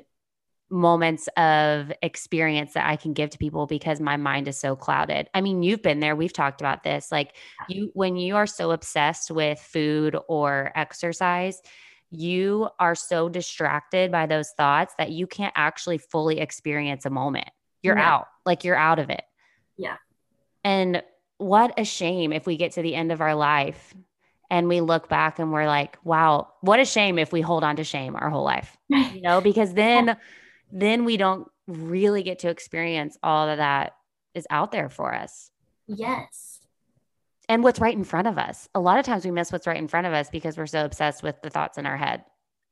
[0.70, 5.30] moments of experience that I can give to people because my mind is so clouded.
[5.34, 7.12] I mean, you've been there, we've talked about this.
[7.12, 7.36] Like
[7.70, 11.62] you when you are so obsessed with food or exercise,
[12.10, 17.50] you are so distracted by those thoughts that you can't actually fully experience a moment.
[17.84, 18.12] You're yeah.
[18.12, 18.28] out.
[18.46, 19.24] Like you're out of it.
[19.78, 19.98] Yeah.
[20.64, 21.04] And
[21.38, 23.94] what a shame if we get to the end of our life
[24.50, 27.78] and we look back and we're like, wow, what a shame if we hold on
[27.78, 28.78] to shame our whole life.
[28.90, 30.18] You know, because then
[30.72, 33.96] then we don't really get to experience all of that
[34.34, 35.52] is out there for us.
[35.88, 36.60] Yes.
[37.48, 38.68] And what's right in front of us.
[38.74, 40.86] A lot of times we miss what's right in front of us because we're so
[40.86, 42.24] obsessed with the thoughts in our head.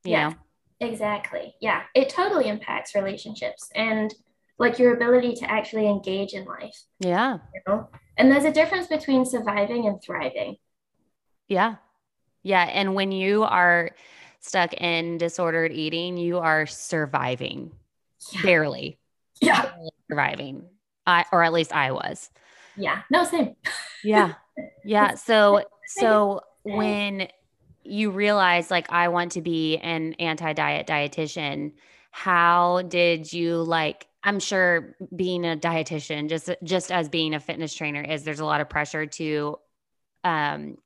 [0.04, 0.30] yeah.
[0.30, 0.36] Know?
[0.80, 1.54] Exactly.
[1.62, 1.84] Yeah.
[1.93, 4.13] It totally impacts relationships and
[4.58, 6.76] like your ability to actually engage in life.
[7.00, 7.38] Yeah.
[7.54, 7.89] You know?
[8.17, 10.58] And there's a difference between surviving and thriving.
[11.47, 11.76] Yeah.
[12.43, 12.63] Yeah.
[12.63, 13.91] And when you are
[14.39, 17.71] stuck in disordered eating, you are surviving
[18.34, 18.41] yeah.
[18.41, 18.97] barely.
[19.41, 19.62] Yeah.
[19.63, 20.65] Barely surviving.
[21.06, 22.30] I or at least I was.
[22.78, 23.02] Yeah.
[23.10, 23.56] No, same.
[24.04, 24.34] Yeah.
[24.86, 25.15] Yeah.
[25.15, 27.28] So so when
[27.84, 31.74] you realize like I want to be an anti-diet dietitian,
[32.12, 37.73] how did you like I'm sure being a dietitian just just as being a fitness
[37.73, 39.57] trainer is there's a lot of pressure to
[40.23, 40.77] um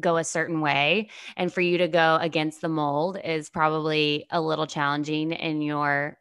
[0.00, 4.40] go a certain way and for you to go against the mold is probably a
[4.40, 6.18] little challenging in your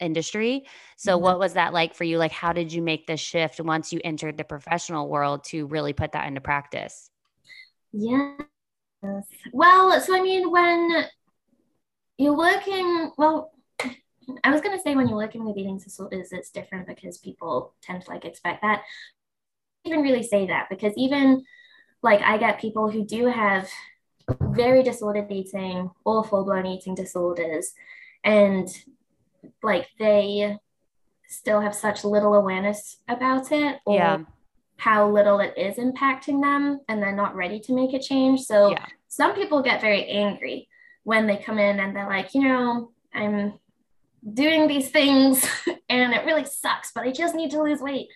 [0.00, 0.66] industry.
[0.96, 1.24] So mm-hmm.
[1.24, 2.18] what was that like for you?
[2.18, 5.92] Like how did you make the shift once you entered the professional world to really
[5.92, 7.10] put that into practice?
[7.92, 8.40] Yes.
[9.52, 11.04] Well, so I mean when
[12.18, 13.52] you're working, well,
[14.44, 18.02] I was gonna say when you're working with eating disorders, it's different because people tend
[18.02, 18.82] to like expect that.
[19.84, 21.44] I even really say that because even
[22.02, 23.68] like I get people who do have
[24.40, 27.72] very disordered eating or full-blown eating disorders
[28.24, 28.68] and
[29.62, 30.58] like they
[31.28, 34.18] still have such little awareness about it or yeah.
[34.76, 38.40] how little it is impacting them and they're not ready to make a change.
[38.42, 38.84] So yeah.
[39.08, 40.68] some people get very angry
[41.04, 43.54] when they come in and they're like, you know, I'm
[44.34, 45.46] doing these things
[45.88, 48.08] and it really sucks, but I just need to lose weight.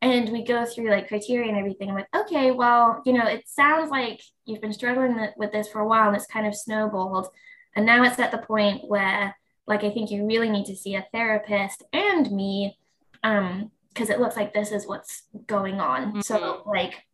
[0.00, 1.88] And we go through like criteria and everything.
[1.88, 5.80] I'm like, okay, well, you know, it sounds like you've been struggling with this for
[5.80, 7.28] a while and it's kind of snowballed.
[7.76, 10.96] And now it's at the point where like I think you really need to see
[10.96, 12.78] a therapist and me
[13.22, 16.06] um because it looks like this is what's going on.
[16.06, 16.20] Mm-hmm.
[16.22, 17.04] So like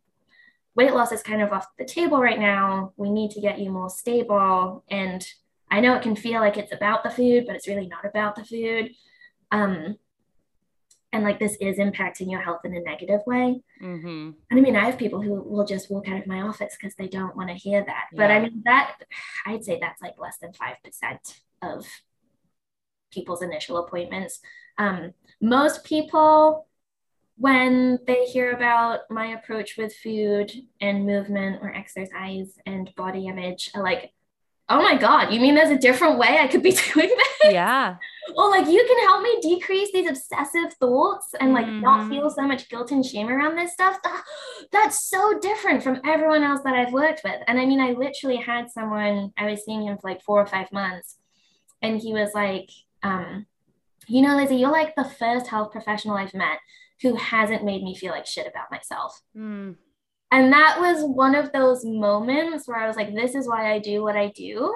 [0.75, 2.93] weight loss is kind of off the table right now.
[2.97, 5.27] We need to get you more stable and
[5.71, 8.37] I know it can feel like it's about the food, but it's really not about
[8.37, 8.93] the food.
[9.51, 9.97] Um
[11.13, 13.63] and like this is impacting your health in a negative way.
[13.83, 14.31] Mm-hmm.
[14.51, 16.95] And I mean, I have people who will just walk out of my office because
[16.97, 18.07] they don't want to hear that.
[18.13, 18.17] Yeah.
[18.17, 18.97] But I mean, that
[19.47, 21.19] I'd say that's like less than 5%
[21.63, 21.87] of
[23.11, 24.41] people's initial appointments.
[24.77, 26.67] Um, most people,
[27.37, 33.71] when they hear about my approach with food and movement or exercise and body image,
[33.75, 34.13] are like,
[34.69, 37.53] oh my God, you mean there's a different way I could be doing this?
[37.53, 37.97] Yeah.
[38.35, 41.81] Well, like you can help me decrease these obsessive thoughts and like mm-hmm.
[41.81, 43.99] not feel so much guilt and shame around this stuff.
[44.73, 47.41] That's so different from everyone else that I've worked with.
[47.47, 50.47] And I mean, I literally had someone, I was seeing him for like four or
[50.47, 51.17] five months,
[51.81, 52.69] and he was like,
[53.03, 53.47] um,
[54.07, 56.59] you know, Lizzie, you're like the first health professional I've met
[57.03, 59.23] who hasn't made me feel like shit about myself.
[59.37, 59.77] Mm.
[60.31, 63.79] And that was one of those moments where I was like, this is why I
[63.79, 64.75] do what I do,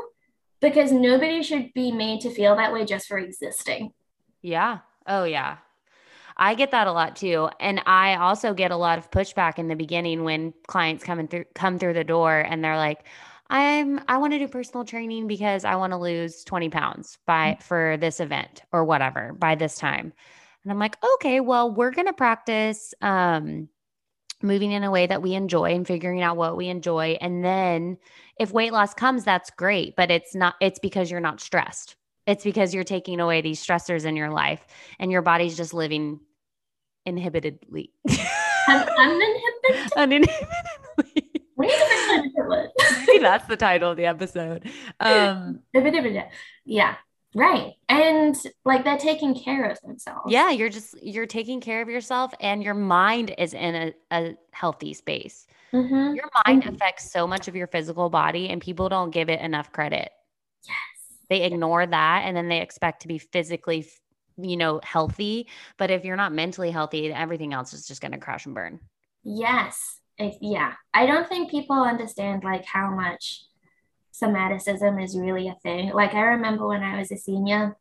[0.60, 3.92] because nobody should be made to feel that way just for existing.
[4.40, 4.78] Yeah.
[5.06, 5.58] Oh, yeah.
[6.36, 7.50] I get that a lot too.
[7.60, 11.28] And I also get a lot of pushback in the beginning when clients come in
[11.28, 13.06] through come through the door and they're like,
[13.50, 17.58] I'm I want to do personal training because I want to lose 20 pounds by
[17.58, 17.62] mm.
[17.62, 20.12] for this event or whatever by this time.
[20.62, 23.68] And I'm like, okay, well, we're gonna practice um
[24.42, 27.18] moving in a way that we enjoy and figuring out what we enjoy.
[27.20, 27.98] And then
[28.38, 31.96] if weight loss comes, that's great, but it's not, it's because you're not stressed.
[32.26, 34.64] It's because you're taking away these stressors in your life
[34.98, 36.20] and your body's just living
[37.06, 37.90] inhibitedly.
[38.68, 39.92] uninhibited?
[39.96, 41.32] uninhibitedly.
[41.58, 44.68] Maybe that's the title of the episode.
[45.00, 45.60] Um,
[46.64, 46.96] yeah,
[47.34, 47.72] right.
[47.88, 50.32] And like they're taking care of themselves.
[50.32, 54.36] Yeah, you're just you're taking care of yourself, and your mind is in a, a
[54.52, 55.46] healthy space.
[55.72, 56.14] Mm-hmm.
[56.14, 56.74] Your mind mm-hmm.
[56.74, 60.10] affects so much of your physical body, and people don't give it enough credit.
[60.64, 63.86] Yes, they ignore that, and then they expect to be physically,
[64.36, 65.48] you know, healthy.
[65.78, 68.80] But if you're not mentally healthy, everything else is just going to crash and burn.
[69.24, 70.00] Yes,
[70.40, 73.44] yeah, I don't think people understand like how much
[74.12, 75.90] somaticism is really a thing.
[75.92, 77.76] Like I remember when I was a senior,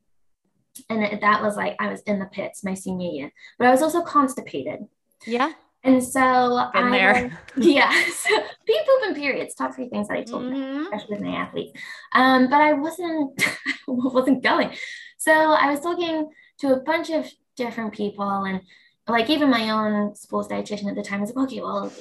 [0.89, 3.71] and it, that was like I was in the pits my senior year, but I
[3.71, 4.79] was also constipated.
[5.27, 5.51] Yeah.
[5.83, 7.39] And so Been I there.
[7.57, 8.29] yeah, so
[8.65, 10.83] pee poop and periods, top three things that I told Mhm.
[10.83, 11.73] especially with my athletes.
[12.13, 13.43] Um, but I wasn't
[13.87, 14.71] wasn't going.
[15.17, 18.61] So I was talking to a bunch of different people and
[19.07, 21.91] like even my own sports dietitian at the time was like, okay, well,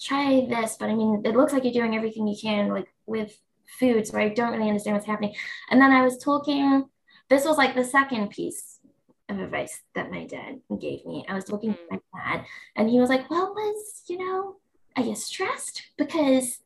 [0.00, 3.38] try this, but I mean, it looks like you're doing everything you can like with
[3.78, 5.34] food, so I don't really understand what's happening.
[5.70, 6.84] And then I was talking,
[7.28, 8.80] this was like the second piece
[9.28, 11.24] of advice that my dad gave me.
[11.28, 12.00] I was talking to my mm.
[12.14, 14.56] dad, and he was like, Well, Liz, you know,
[14.96, 15.82] are you stressed?
[15.96, 16.60] Because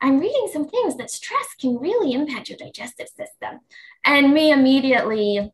[0.00, 3.60] I'm reading some things that stress can really impact your digestive system.
[4.04, 5.52] And me immediately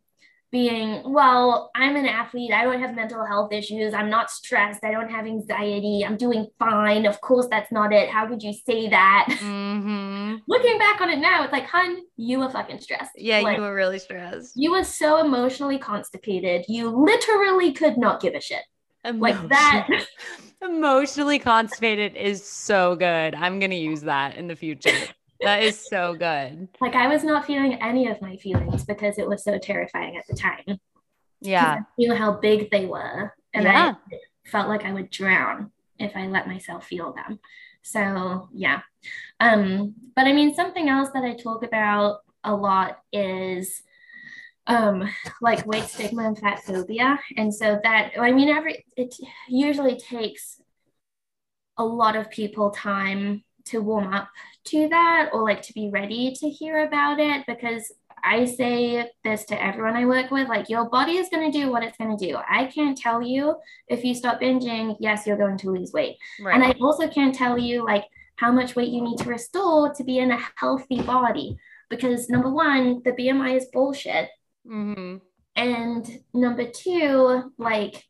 [0.55, 2.53] being, well, I'm an athlete.
[2.53, 3.93] I don't have mental health issues.
[3.93, 4.85] I'm not stressed.
[4.85, 6.05] I don't have anxiety.
[6.07, 7.07] I'm doing fine.
[7.07, 8.09] Of course, that's not it.
[8.09, 9.27] How could you say that?
[9.31, 10.37] Mm-hmm.
[10.47, 13.11] Looking back on it now, it's like, hun, you were fucking stressed.
[13.17, 14.53] Yeah, Like, you were really stressed.
[14.55, 16.67] you were so emotionally constipated.
[16.69, 18.63] You literally could not give a shit.
[19.13, 19.89] Like that.
[20.63, 23.35] Emotionally constipated is so good.
[23.35, 24.93] I'm gonna use that in the future.
[25.41, 26.69] That is so good.
[26.81, 30.27] Like I was not feeling any of my feelings because it was so terrifying at
[30.27, 30.79] the time.
[31.41, 31.79] Yeah.
[31.81, 33.35] I knew how big they were.
[33.53, 33.95] And Yeah.
[34.11, 34.19] I
[34.49, 37.39] felt like I would drown if I let myself feel them.
[37.83, 38.81] So yeah.
[39.41, 43.83] Um, but I mean something else that I talk about a lot is
[44.67, 45.07] um
[45.43, 47.19] like weight stigma and fat phobia.
[47.37, 49.15] And so that I mean every it
[49.49, 50.61] usually takes
[51.77, 54.29] a lot of people time to warm up
[54.65, 57.93] to that or like to be ready to hear about it because
[58.25, 61.71] I say this to everyone I work with like, your body is going to do
[61.71, 62.39] what it's going to do.
[62.49, 63.57] I can't tell you
[63.89, 66.17] if you stop binging, yes, you're going to lose weight.
[66.41, 66.55] Right.
[66.55, 68.05] And I also can't tell you like
[68.37, 71.59] how much weight you need to restore to be in a healthy body.
[71.91, 74.31] Because number one, the BMI is bullshit.
[74.67, 75.19] mm-hmm.
[75.57, 78.05] And number two, like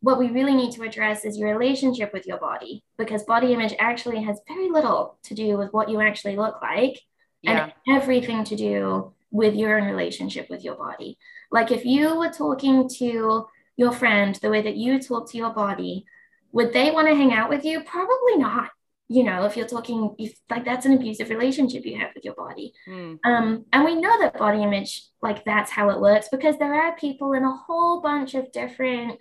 [0.00, 3.74] what we really need to address is your relationship with your body because body image
[3.78, 6.98] actually has very little to do with what you actually look like
[7.42, 7.64] Yeah.
[7.86, 11.18] and everything to do with your own relationship with your body.
[11.50, 15.50] Like if you were talking to your friend the way that you talk to your
[15.50, 16.04] body,
[16.52, 17.82] would they want to hang out with you?
[17.84, 18.70] Probably not.
[19.08, 22.34] You know, if you're talking, if like that's an abusive relationship you have with your
[22.34, 22.72] body.
[22.88, 23.18] Mm.
[23.24, 26.96] Um, and we know that body image, like that's how it works because there are
[26.96, 29.18] people in a whole bunch of different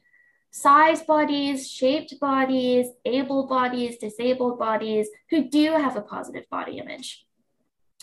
[0.51, 7.25] size bodies, shaped bodies, able bodies, disabled bodies who do have a positive body image.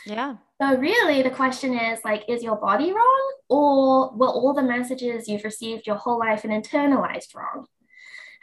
[0.07, 0.37] Yeah.
[0.61, 3.35] So really the question is like, is your body wrong?
[3.49, 7.67] Or were all the messages you've received your whole life and internalized wrong?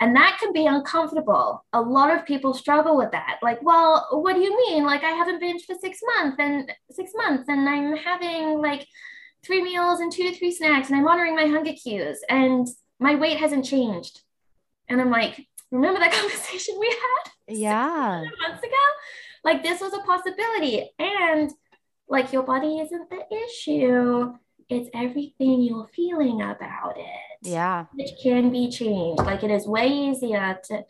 [0.02, 1.63] And that can be uncomfortable.
[1.72, 3.39] A lot of people struggle with that.
[3.42, 4.84] Like, well, what do you mean?
[4.84, 8.86] Like I haven't binged for six months and six months and I'm having like
[9.46, 12.68] three meals and two to three snacks and I'm honoring my hunger cues and
[13.04, 14.22] my weight hasn't changed.
[14.89, 17.56] And I'm like, remember that conversation we had?
[17.56, 18.24] Yeah.
[18.48, 18.84] months ago.
[19.44, 20.89] Like this was a possibility.
[20.98, 21.52] And
[22.08, 24.34] like your body isn't the issue.
[24.70, 27.48] It's everything you're feeling about it.
[27.48, 27.86] Yeah.
[27.94, 29.24] Which can be changed.
[29.24, 30.84] Like it is way easier to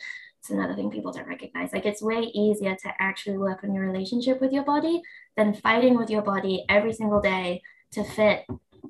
[0.43, 1.71] it's another thing people don't recognize.
[1.71, 5.01] Like it's way easier to actually work on your relationship with your body
[5.37, 8.45] than fighting with your body every single day to fit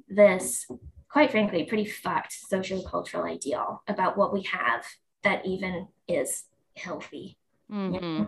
[0.07, 0.65] this,
[1.13, 4.84] quite frankly, pretty fucked social cultural ideal about what we have
[5.23, 6.45] that even is
[6.76, 7.38] healthy.
[7.69, 8.23] hmm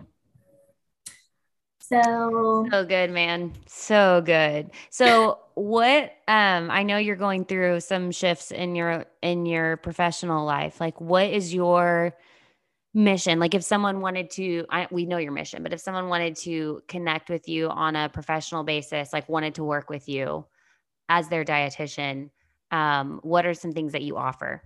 [1.80, 3.52] So So good, man.
[3.66, 4.70] So good.
[4.90, 10.46] So what um I know you're going through some shifts in your in your professional
[10.46, 10.80] life.
[10.80, 12.14] Like what is your
[12.94, 13.40] mission?
[13.40, 16.82] Like if someone wanted to I we know your mission, but if someone wanted to
[16.86, 20.46] connect with you on a professional basis, like wanted to work with you
[21.08, 22.30] as their dietitian,
[22.70, 24.62] um what are some things that you offer?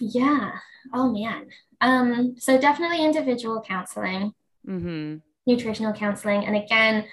[0.00, 0.52] yeah.
[0.92, 1.46] Oh man.
[1.80, 4.32] Um, so definitely individual counseling,
[4.66, 5.16] mm-hmm.
[5.46, 6.44] nutritional counseling.
[6.44, 7.06] And again,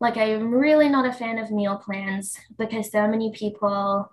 [0.00, 4.10] like I'm really not a fan of meal plans because so many people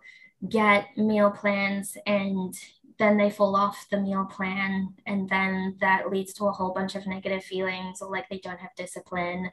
[0.47, 2.53] get meal plans and
[2.97, 6.95] then they fall off the meal plan and then that leads to a whole bunch
[6.95, 9.49] of negative feelings or like they don't have discipline.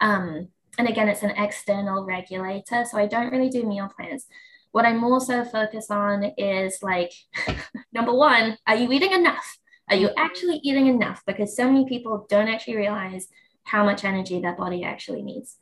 [0.00, 4.26] Um, and again, it's an external regulator, so I don't really do meal plans.
[4.72, 7.12] What I'm also focus on is like,
[7.92, 9.58] number one, are you eating enough?
[9.90, 11.22] Are you actually eating enough?
[11.26, 13.28] Because so many people don't actually realize
[13.64, 15.56] how much energy their body actually needs.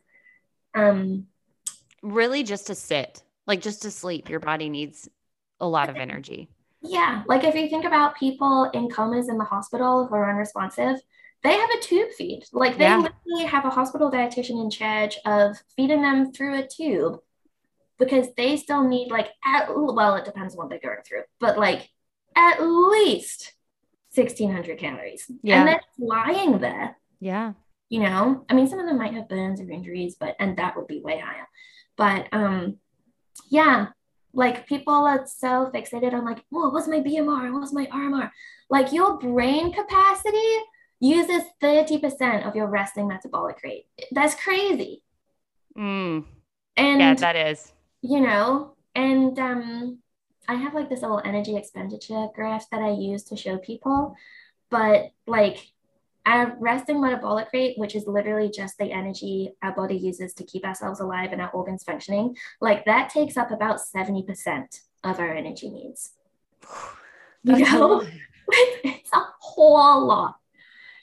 [0.73, 1.27] Um,
[2.01, 5.07] Really just to sit, like just to sleep, your body needs
[5.59, 6.49] a lot of energy.
[6.81, 10.97] yeah, like if you think about people in comas in the hospital who are unresponsive,
[11.43, 12.43] they have a tube feed.
[12.53, 12.97] Like they Yeah.
[12.97, 17.19] literally have a hospital dietitian in charge of feeding them through a tube
[18.01, 21.53] because they still need like at well it depends on what they're going through but
[21.67, 21.81] like
[22.35, 23.53] at least
[24.15, 25.59] 1600 calories Yeah.
[25.59, 26.87] and that's lying there
[27.19, 27.53] Yeah.
[27.89, 30.75] you know i mean some of them might have burns or injuries but and that
[30.75, 31.47] would be way higher
[31.95, 32.77] but um
[33.49, 33.87] yeah
[34.33, 38.29] like people are so fixated on like oh what's my bmr what's my rmr
[38.69, 40.51] like your brain capacity
[41.03, 45.03] uses 30% of your resting metabolic rate that's crazy
[45.77, 46.25] Mm.
[46.75, 47.71] and Yeah, that is.
[48.01, 49.99] You know and um
[50.47, 54.15] i have like this little energy expenditure graph that i use to show people
[54.69, 55.71] but like
[56.25, 60.65] our resting metabolic rate which is literally just the energy our body uses to keep
[60.65, 65.69] ourselves alive and our organs functioning like that takes up about 70% of our energy
[65.69, 66.13] needs
[67.43, 68.05] you That's know
[68.83, 70.35] it's a whole lot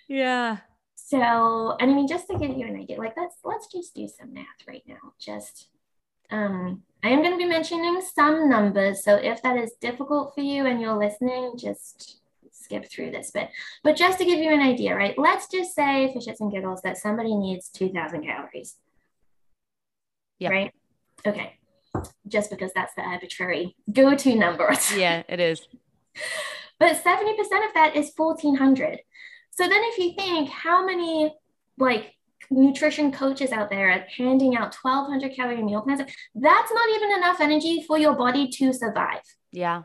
[0.07, 0.59] Yeah.
[0.95, 4.07] so, and I mean, just to give you an idea, like let's let's just do
[4.09, 5.15] some math right now.
[5.19, 5.69] Just,
[6.31, 9.05] um, I am going to be mentioning some numbers.
[9.05, 12.21] So if that is difficult for you and you're listening, just
[12.53, 13.51] skip through this bit.
[13.83, 15.17] But just to give you an idea, right?
[15.17, 18.77] Let's just say for shits and giggles that somebody needs two thousand calories.
[20.39, 20.51] Yeah.
[20.51, 20.73] Right.
[21.27, 21.55] Okay.
[22.27, 24.73] Just because that's the arbitrary go-to number.
[24.97, 25.67] Yeah, it is.
[26.79, 29.01] But 70% of that is 1400.
[29.51, 31.35] So then if you think how many
[31.77, 32.15] like
[32.51, 37.41] nutrition coaches out there are handing out 1200 calorie meal plans, that's not even enough
[37.41, 39.21] energy for your body to survive.
[39.53, 39.83] Yeah.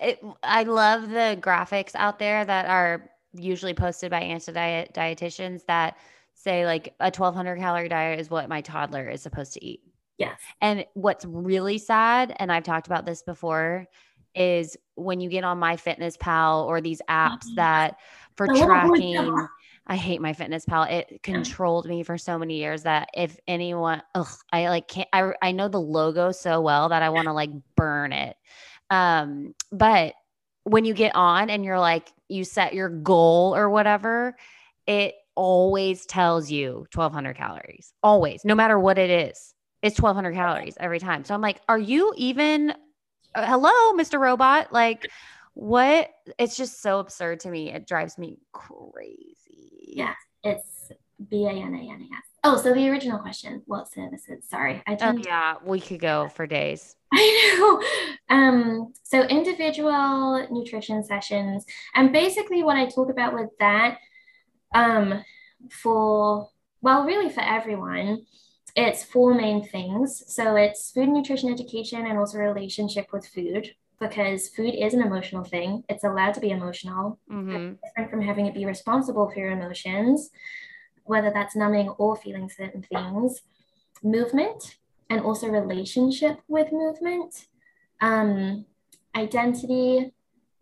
[0.00, 5.96] It, I love the graphics out there that are usually posted by anti-diet dietitians that
[6.34, 9.80] say like a 1200 calorie diet is what my toddler is supposed to eat.
[10.18, 10.40] Yes.
[10.62, 13.86] And what's really sad, and I've talked about this before,
[14.34, 17.54] is when you get on My Fitness Pal or these apps Mhm.
[17.56, 17.96] that
[18.36, 19.46] for The tracking.
[19.86, 20.84] I hate My Fitness Pal.
[20.84, 25.08] It controlled me for so many years that if anyone, ugh, I like can't.
[25.12, 28.36] I I know the logo so well that I want to like burn it.
[28.90, 30.14] Um, but
[30.64, 34.36] when you get on and you're like you set your goal or whatever,
[34.86, 37.92] it always tells you 1200 calories.
[38.02, 39.54] Always, no matter what it is.
[39.82, 41.24] It's 1200 calories every time.
[41.24, 42.70] So I'm like, are you even
[43.36, 44.18] uh, hello, Mr.
[44.18, 44.72] Robot?
[44.72, 45.08] Like
[45.54, 46.10] what?
[46.38, 47.72] It's just so absurd to me.
[47.72, 49.45] It drives me crazy.
[49.86, 50.14] Yeah.
[50.42, 50.90] It's
[51.30, 52.24] B A N A N A S.
[52.44, 54.44] Oh, so the original question, what services?
[54.48, 56.94] Sorry, I Oh, yeah, we could go for days.
[57.12, 58.36] I know.
[58.36, 61.64] Um, so individual nutrition sessions,
[61.94, 63.98] and basically what I talk about with that,
[64.74, 65.24] um,
[65.70, 66.48] for
[66.82, 68.26] well, really for everyone,
[68.76, 70.22] it's four main things.
[70.28, 75.02] So it's food and nutrition education and also relationship with food, because food is an
[75.02, 75.84] emotional thing.
[75.88, 80.30] It's allowed to be emotional, hmm different from having it be responsible for your emotions,
[81.04, 83.42] whether that's numbing or feeling certain things.
[84.02, 84.76] Movement
[85.08, 87.46] and also relationship with movement.
[88.00, 88.66] Um,
[89.14, 90.12] identity.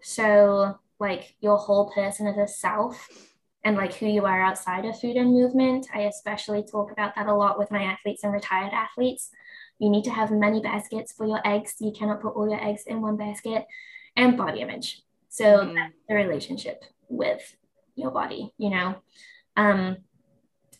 [0.01, 3.09] So, like your whole person as a self
[3.65, 5.89] and like who you are outside of food and movement.
[5.93, 9.31] I especially talk about that a lot with my athletes and retired athletes.
[9.79, 11.77] You need to have many baskets for your eggs.
[11.81, 13.67] You cannot put all your eggs in one basket.
[14.17, 15.03] And body image.
[15.29, 15.93] So, Mhm.
[16.09, 17.57] the relationship with
[17.97, 18.97] your body, you know.
[19.57, 19.97] Um,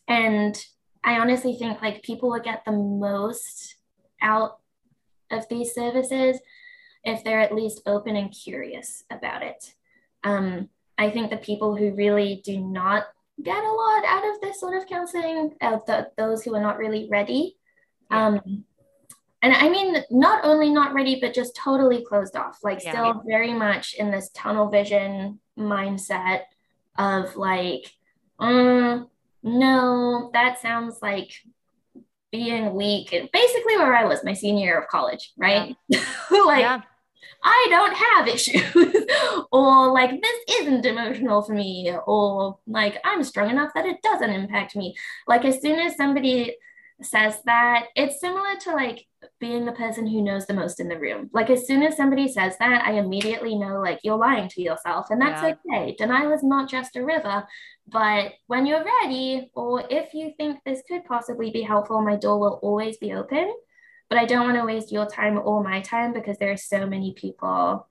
[0.07, 0.65] and
[1.03, 3.77] I honestly think like people will get the most
[4.23, 4.61] out
[5.31, 6.41] of these services
[7.03, 9.75] if they're at least open and curious about it.
[10.23, 13.07] Um, I think the people who really do not
[13.43, 16.79] get a lot out of this sort of counseling, uh, the, those who are not
[16.79, 17.59] really ready,
[18.11, 18.65] um,
[19.45, 22.93] and I mean, not only not ready, but just totally closed off, like Yeah.
[22.93, 26.45] still very much in this tunnel vision mindset
[26.97, 27.93] of like,
[28.41, 29.07] mm,
[29.43, 31.31] no, that sounds like
[32.33, 33.13] being weak.
[33.13, 35.77] And basically where I was my senior year of college, right?
[36.31, 36.81] like, yeah.
[37.43, 38.75] I don't have issues,
[39.53, 44.31] or like this isn't emotional for me, or like I'm strong enough that it doesn't
[44.31, 44.95] impact me.
[45.27, 46.57] Like as soon as somebody
[47.03, 49.07] says that, it's similar to like
[49.41, 51.31] being the person who knows the most in the room.
[51.33, 55.07] Like as soon as somebody says that, I immediately know like you're lying to yourself,
[55.11, 55.55] and that's Yeah.
[55.73, 55.95] okay.
[55.97, 57.47] Denial is not just a river,
[57.89, 62.39] but when you're ready, or if you think this could possibly be helpful, my door
[62.39, 63.53] will always be open
[64.11, 66.87] but I don't want to waste your time or my time because there are so
[66.87, 67.89] many people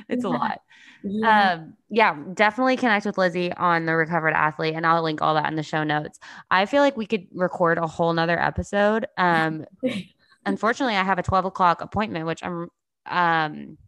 [0.09, 0.61] it's a lot.
[1.03, 1.53] Yeah.
[1.53, 5.49] Um yeah, definitely connect with Lizzie on the recovered athlete and I'll link all that
[5.49, 6.19] in the show notes.
[6.51, 9.07] I feel like we could record a whole nother episode.
[9.17, 9.65] Um
[10.47, 12.69] unfortunately I have a 12 o'clock appointment, which I'm
[13.07, 13.79] um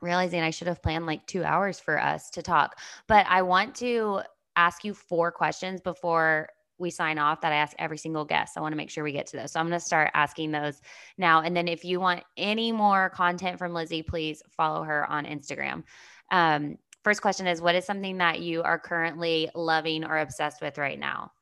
[0.00, 2.78] realizing I should have planned like two hours for us to talk.
[3.06, 4.22] But I want to
[4.56, 6.48] ask you four questions before
[6.80, 8.56] we sign off that I ask every single guest.
[8.56, 9.52] I want to make sure we get to those.
[9.52, 10.80] So I'm going to start asking those
[11.18, 11.42] now.
[11.42, 15.84] And then if you want any more content from Lizzie, please follow her on Instagram.
[16.30, 20.78] Um, first question is What is something that you are currently loving or obsessed with
[20.78, 21.32] right now?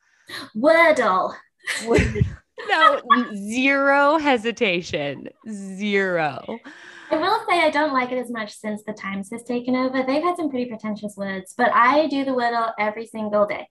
[0.56, 1.34] Wordle.
[2.68, 3.00] no,
[3.34, 5.28] zero hesitation.
[5.48, 6.58] Zero.
[7.10, 10.02] I will say I don't like it as much since the Times has taken over.
[10.02, 13.66] They've had some pretty pretentious words, but I do the Wordle every single day.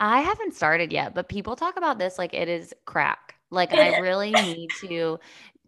[0.00, 3.34] I haven't started yet, but people talk about this like it is crack.
[3.50, 5.18] Like I really need to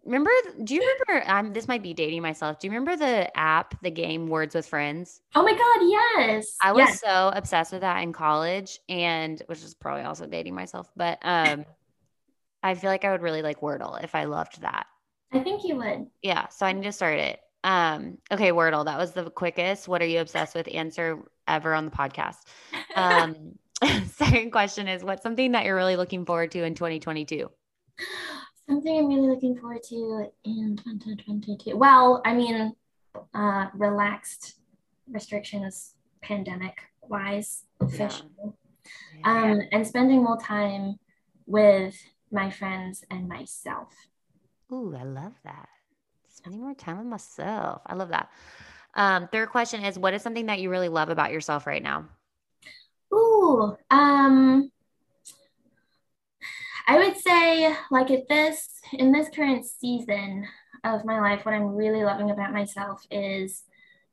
[0.03, 0.31] remember.
[0.63, 1.27] Do you remember?
[1.29, 1.53] I'm.
[1.53, 2.59] This might be dating myself.
[2.59, 5.21] Do you remember the app, the game Words with Friends?
[5.35, 6.57] Oh my God, yes.
[6.61, 7.01] I was Yes.
[7.01, 10.89] so obsessed with that in college, and which is probably also dating myself.
[10.95, 11.65] But um,
[12.63, 14.87] I feel like I would really like Wordle if I loved that.
[15.31, 16.07] I think you would.
[16.21, 17.39] Yeah, so I need to start it.
[17.63, 18.85] Um, okay, Wordle.
[18.85, 19.87] That was the quickest.
[19.87, 20.67] What are you obsessed with?
[20.73, 22.37] Answer ever on the podcast.
[22.95, 23.57] Um,
[24.15, 27.49] second question is what's something that you're really looking forward to in 2022?
[28.67, 31.75] Something I'm really looking forward to in 2022.
[31.75, 32.73] Well, I mean,
[33.33, 34.55] uh, relaxed
[35.09, 38.29] restrictions, pandemic wise, officially.
[39.23, 40.99] Um, and spending more time
[41.45, 41.95] with
[42.31, 43.93] my friends and myself.
[44.71, 45.69] Ooh, I love that.
[46.29, 47.81] Spending more time with myself.
[47.85, 48.29] I love that.
[48.95, 52.05] Um, third question is what is something that you really love about yourself right now?
[53.43, 54.71] Ooh, um,
[56.87, 60.47] I would say like at this in this current season
[60.83, 63.63] of my life, what I'm really loving about myself is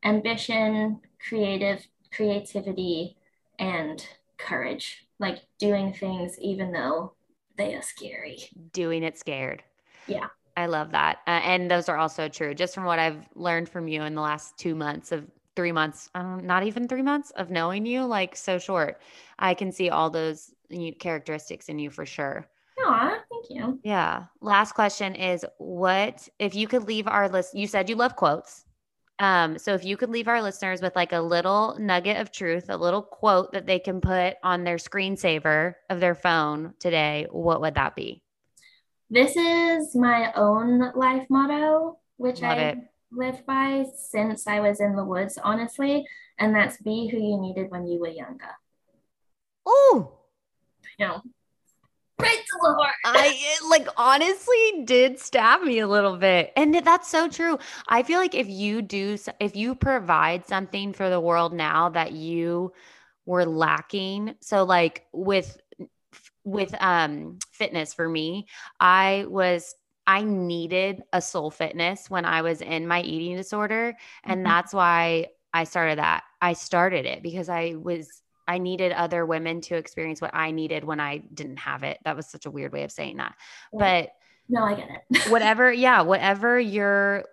[0.05, 3.17] ambition, creative creativity,
[3.59, 4.05] and
[4.37, 5.07] courage.
[5.19, 7.13] Like doing things even though
[7.57, 8.39] they are scary.
[8.73, 9.63] Doing it scared.
[10.07, 10.29] Yeah.
[10.57, 11.19] I love that.
[11.27, 12.55] Uh, and those are also true.
[12.55, 15.27] Just from what I've learned from you in the last two months of
[15.57, 19.01] three months, um, not even three months of knowing you, like so short,
[19.39, 20.55] I can see all those
[20.99, 22.49] characteristics in you for sure.
[22.79, 23.79] Aw, thank you.
[23.83, 24.25] Yeah.
[24.41, 28.65] Last question is what if you could leave our list you said you love quotes.
[29.19, 32.71] Um, so if you could leave our listeners with like a little nugget of truth,
[32.71, 37.61] a little quote that they can put on their screensaver of their phone today, what
[37.61, 38.23] would that be?
[39.11, 42.79] This is my own life motto, which Love I it.
[43.13, 46.07] Lived by since I was in the woods, honestly.
[46.39, 48.57] And that's be who you needed when you were younger.
[49.67, 50.13] Oh,
[50.99, 51.23] You know,
[52.21, 52.95] right to the heart.
[53.05, 56.53] I like honestly did stab me a little bit.
[56.57, 57.59] And that's so true.
[57.89, 62.13] I feel like if you do if you provide something for the world now that
[62.13, 62.73] you
[63.27, 65.59] were lacking, so like with
[66.45, 68.47] with um fitness for me,
[68.79, 69.75] I was
[70.11, 74.45] I needed a soul fitness when I was in my eating disorder and Mhm.
[74.45, 76.25] that's why I started that.
[76.41, 80.83] I started it because I was I needed other women to experience what I needed
[80.83, 81.99] when I didn't have it.
[82.05, 83.37] That was such a weird way of saying that.
[83.73, 84.11] But
[84.49, 85.03] No, I get it.
[85.31, 87.25] whatever, yeah, whatever you're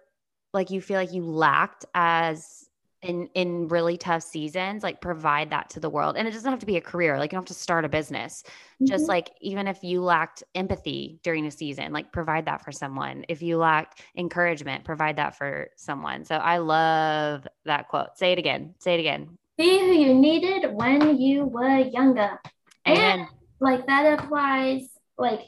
[0.53, 2.66] like you feel like you lacked as
[3.07, 6.15] in in really tough seasons, like provide that to the world.
[6.17, 7.17] And it doesn't have to be a career.
[7.17, 8.43] Like you don't have to start a business.
[8.83, 9.09] Just Mhm.
[9.09, 13.25] like even if you lacked empathy during a season, like provide that for someone.
[13.27, 16.25] If you lacked encouragement, provide that for someone.
[16.25, 18.17] So I love that quote.
[18.17, 18.75] Say it again.
[18.79, 19.37] Say it again.
[19.57, 22.39] be who you needed when you were younger.
[22.87, 23.19] Amen.
[23.21, 23.27] And
[23.59, 24.87] like that applies
[25.17, 25.41] like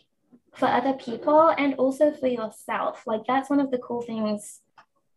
[0.55, 3.05] for other people and also for yourself.
[3.05, 4.61] Like that's one of the cool things,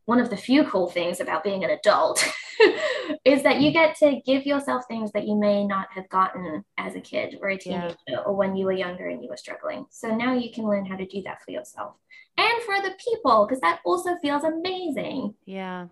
[0.05, 2.24] one of the few cool things about being an adult
[3.24, 6.94] is that you get to give yourself things that you may not have gotten as
[6.94, 8.18] a kid or a teenager yeah.
[8.18, 9.86] or when you were younger and you were struggling.
[9.90, 11.94] So now you can learn how to do that for yourself
[12.36, 15.34] and for other people because that also feels amazing.
[15.44, 15.86] Yeah.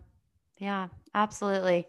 [0.59, 1.87] Yeah, absolutely.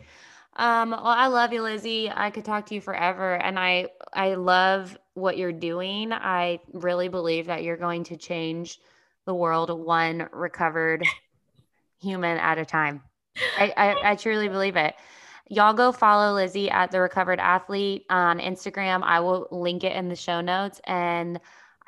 [0.55, 2.09] Um, well, I love you, Lizzie.
[2.09, 6.11] I could talk to you forever, and I I love what you're doing.
[6.11, 8.80] I really believe that you're going to change
[9.26, 11.05] the world one recovered
[12.01, 13.01] human at a time.
[13.57, 14.95] I, I, I truly believe it.
[15.49, 19.01] Y'all go follow Lizzie at the Recovered Athlete on Instagram.
[19.03, 21.39] I will link it in the show notes, and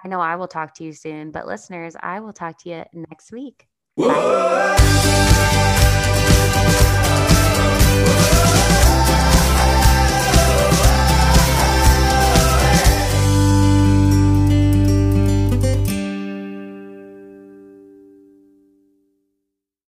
[0.03, 1.31] I know I will talk to you soon.
[1.31, 3.67] But listeners, I will talk to you next week.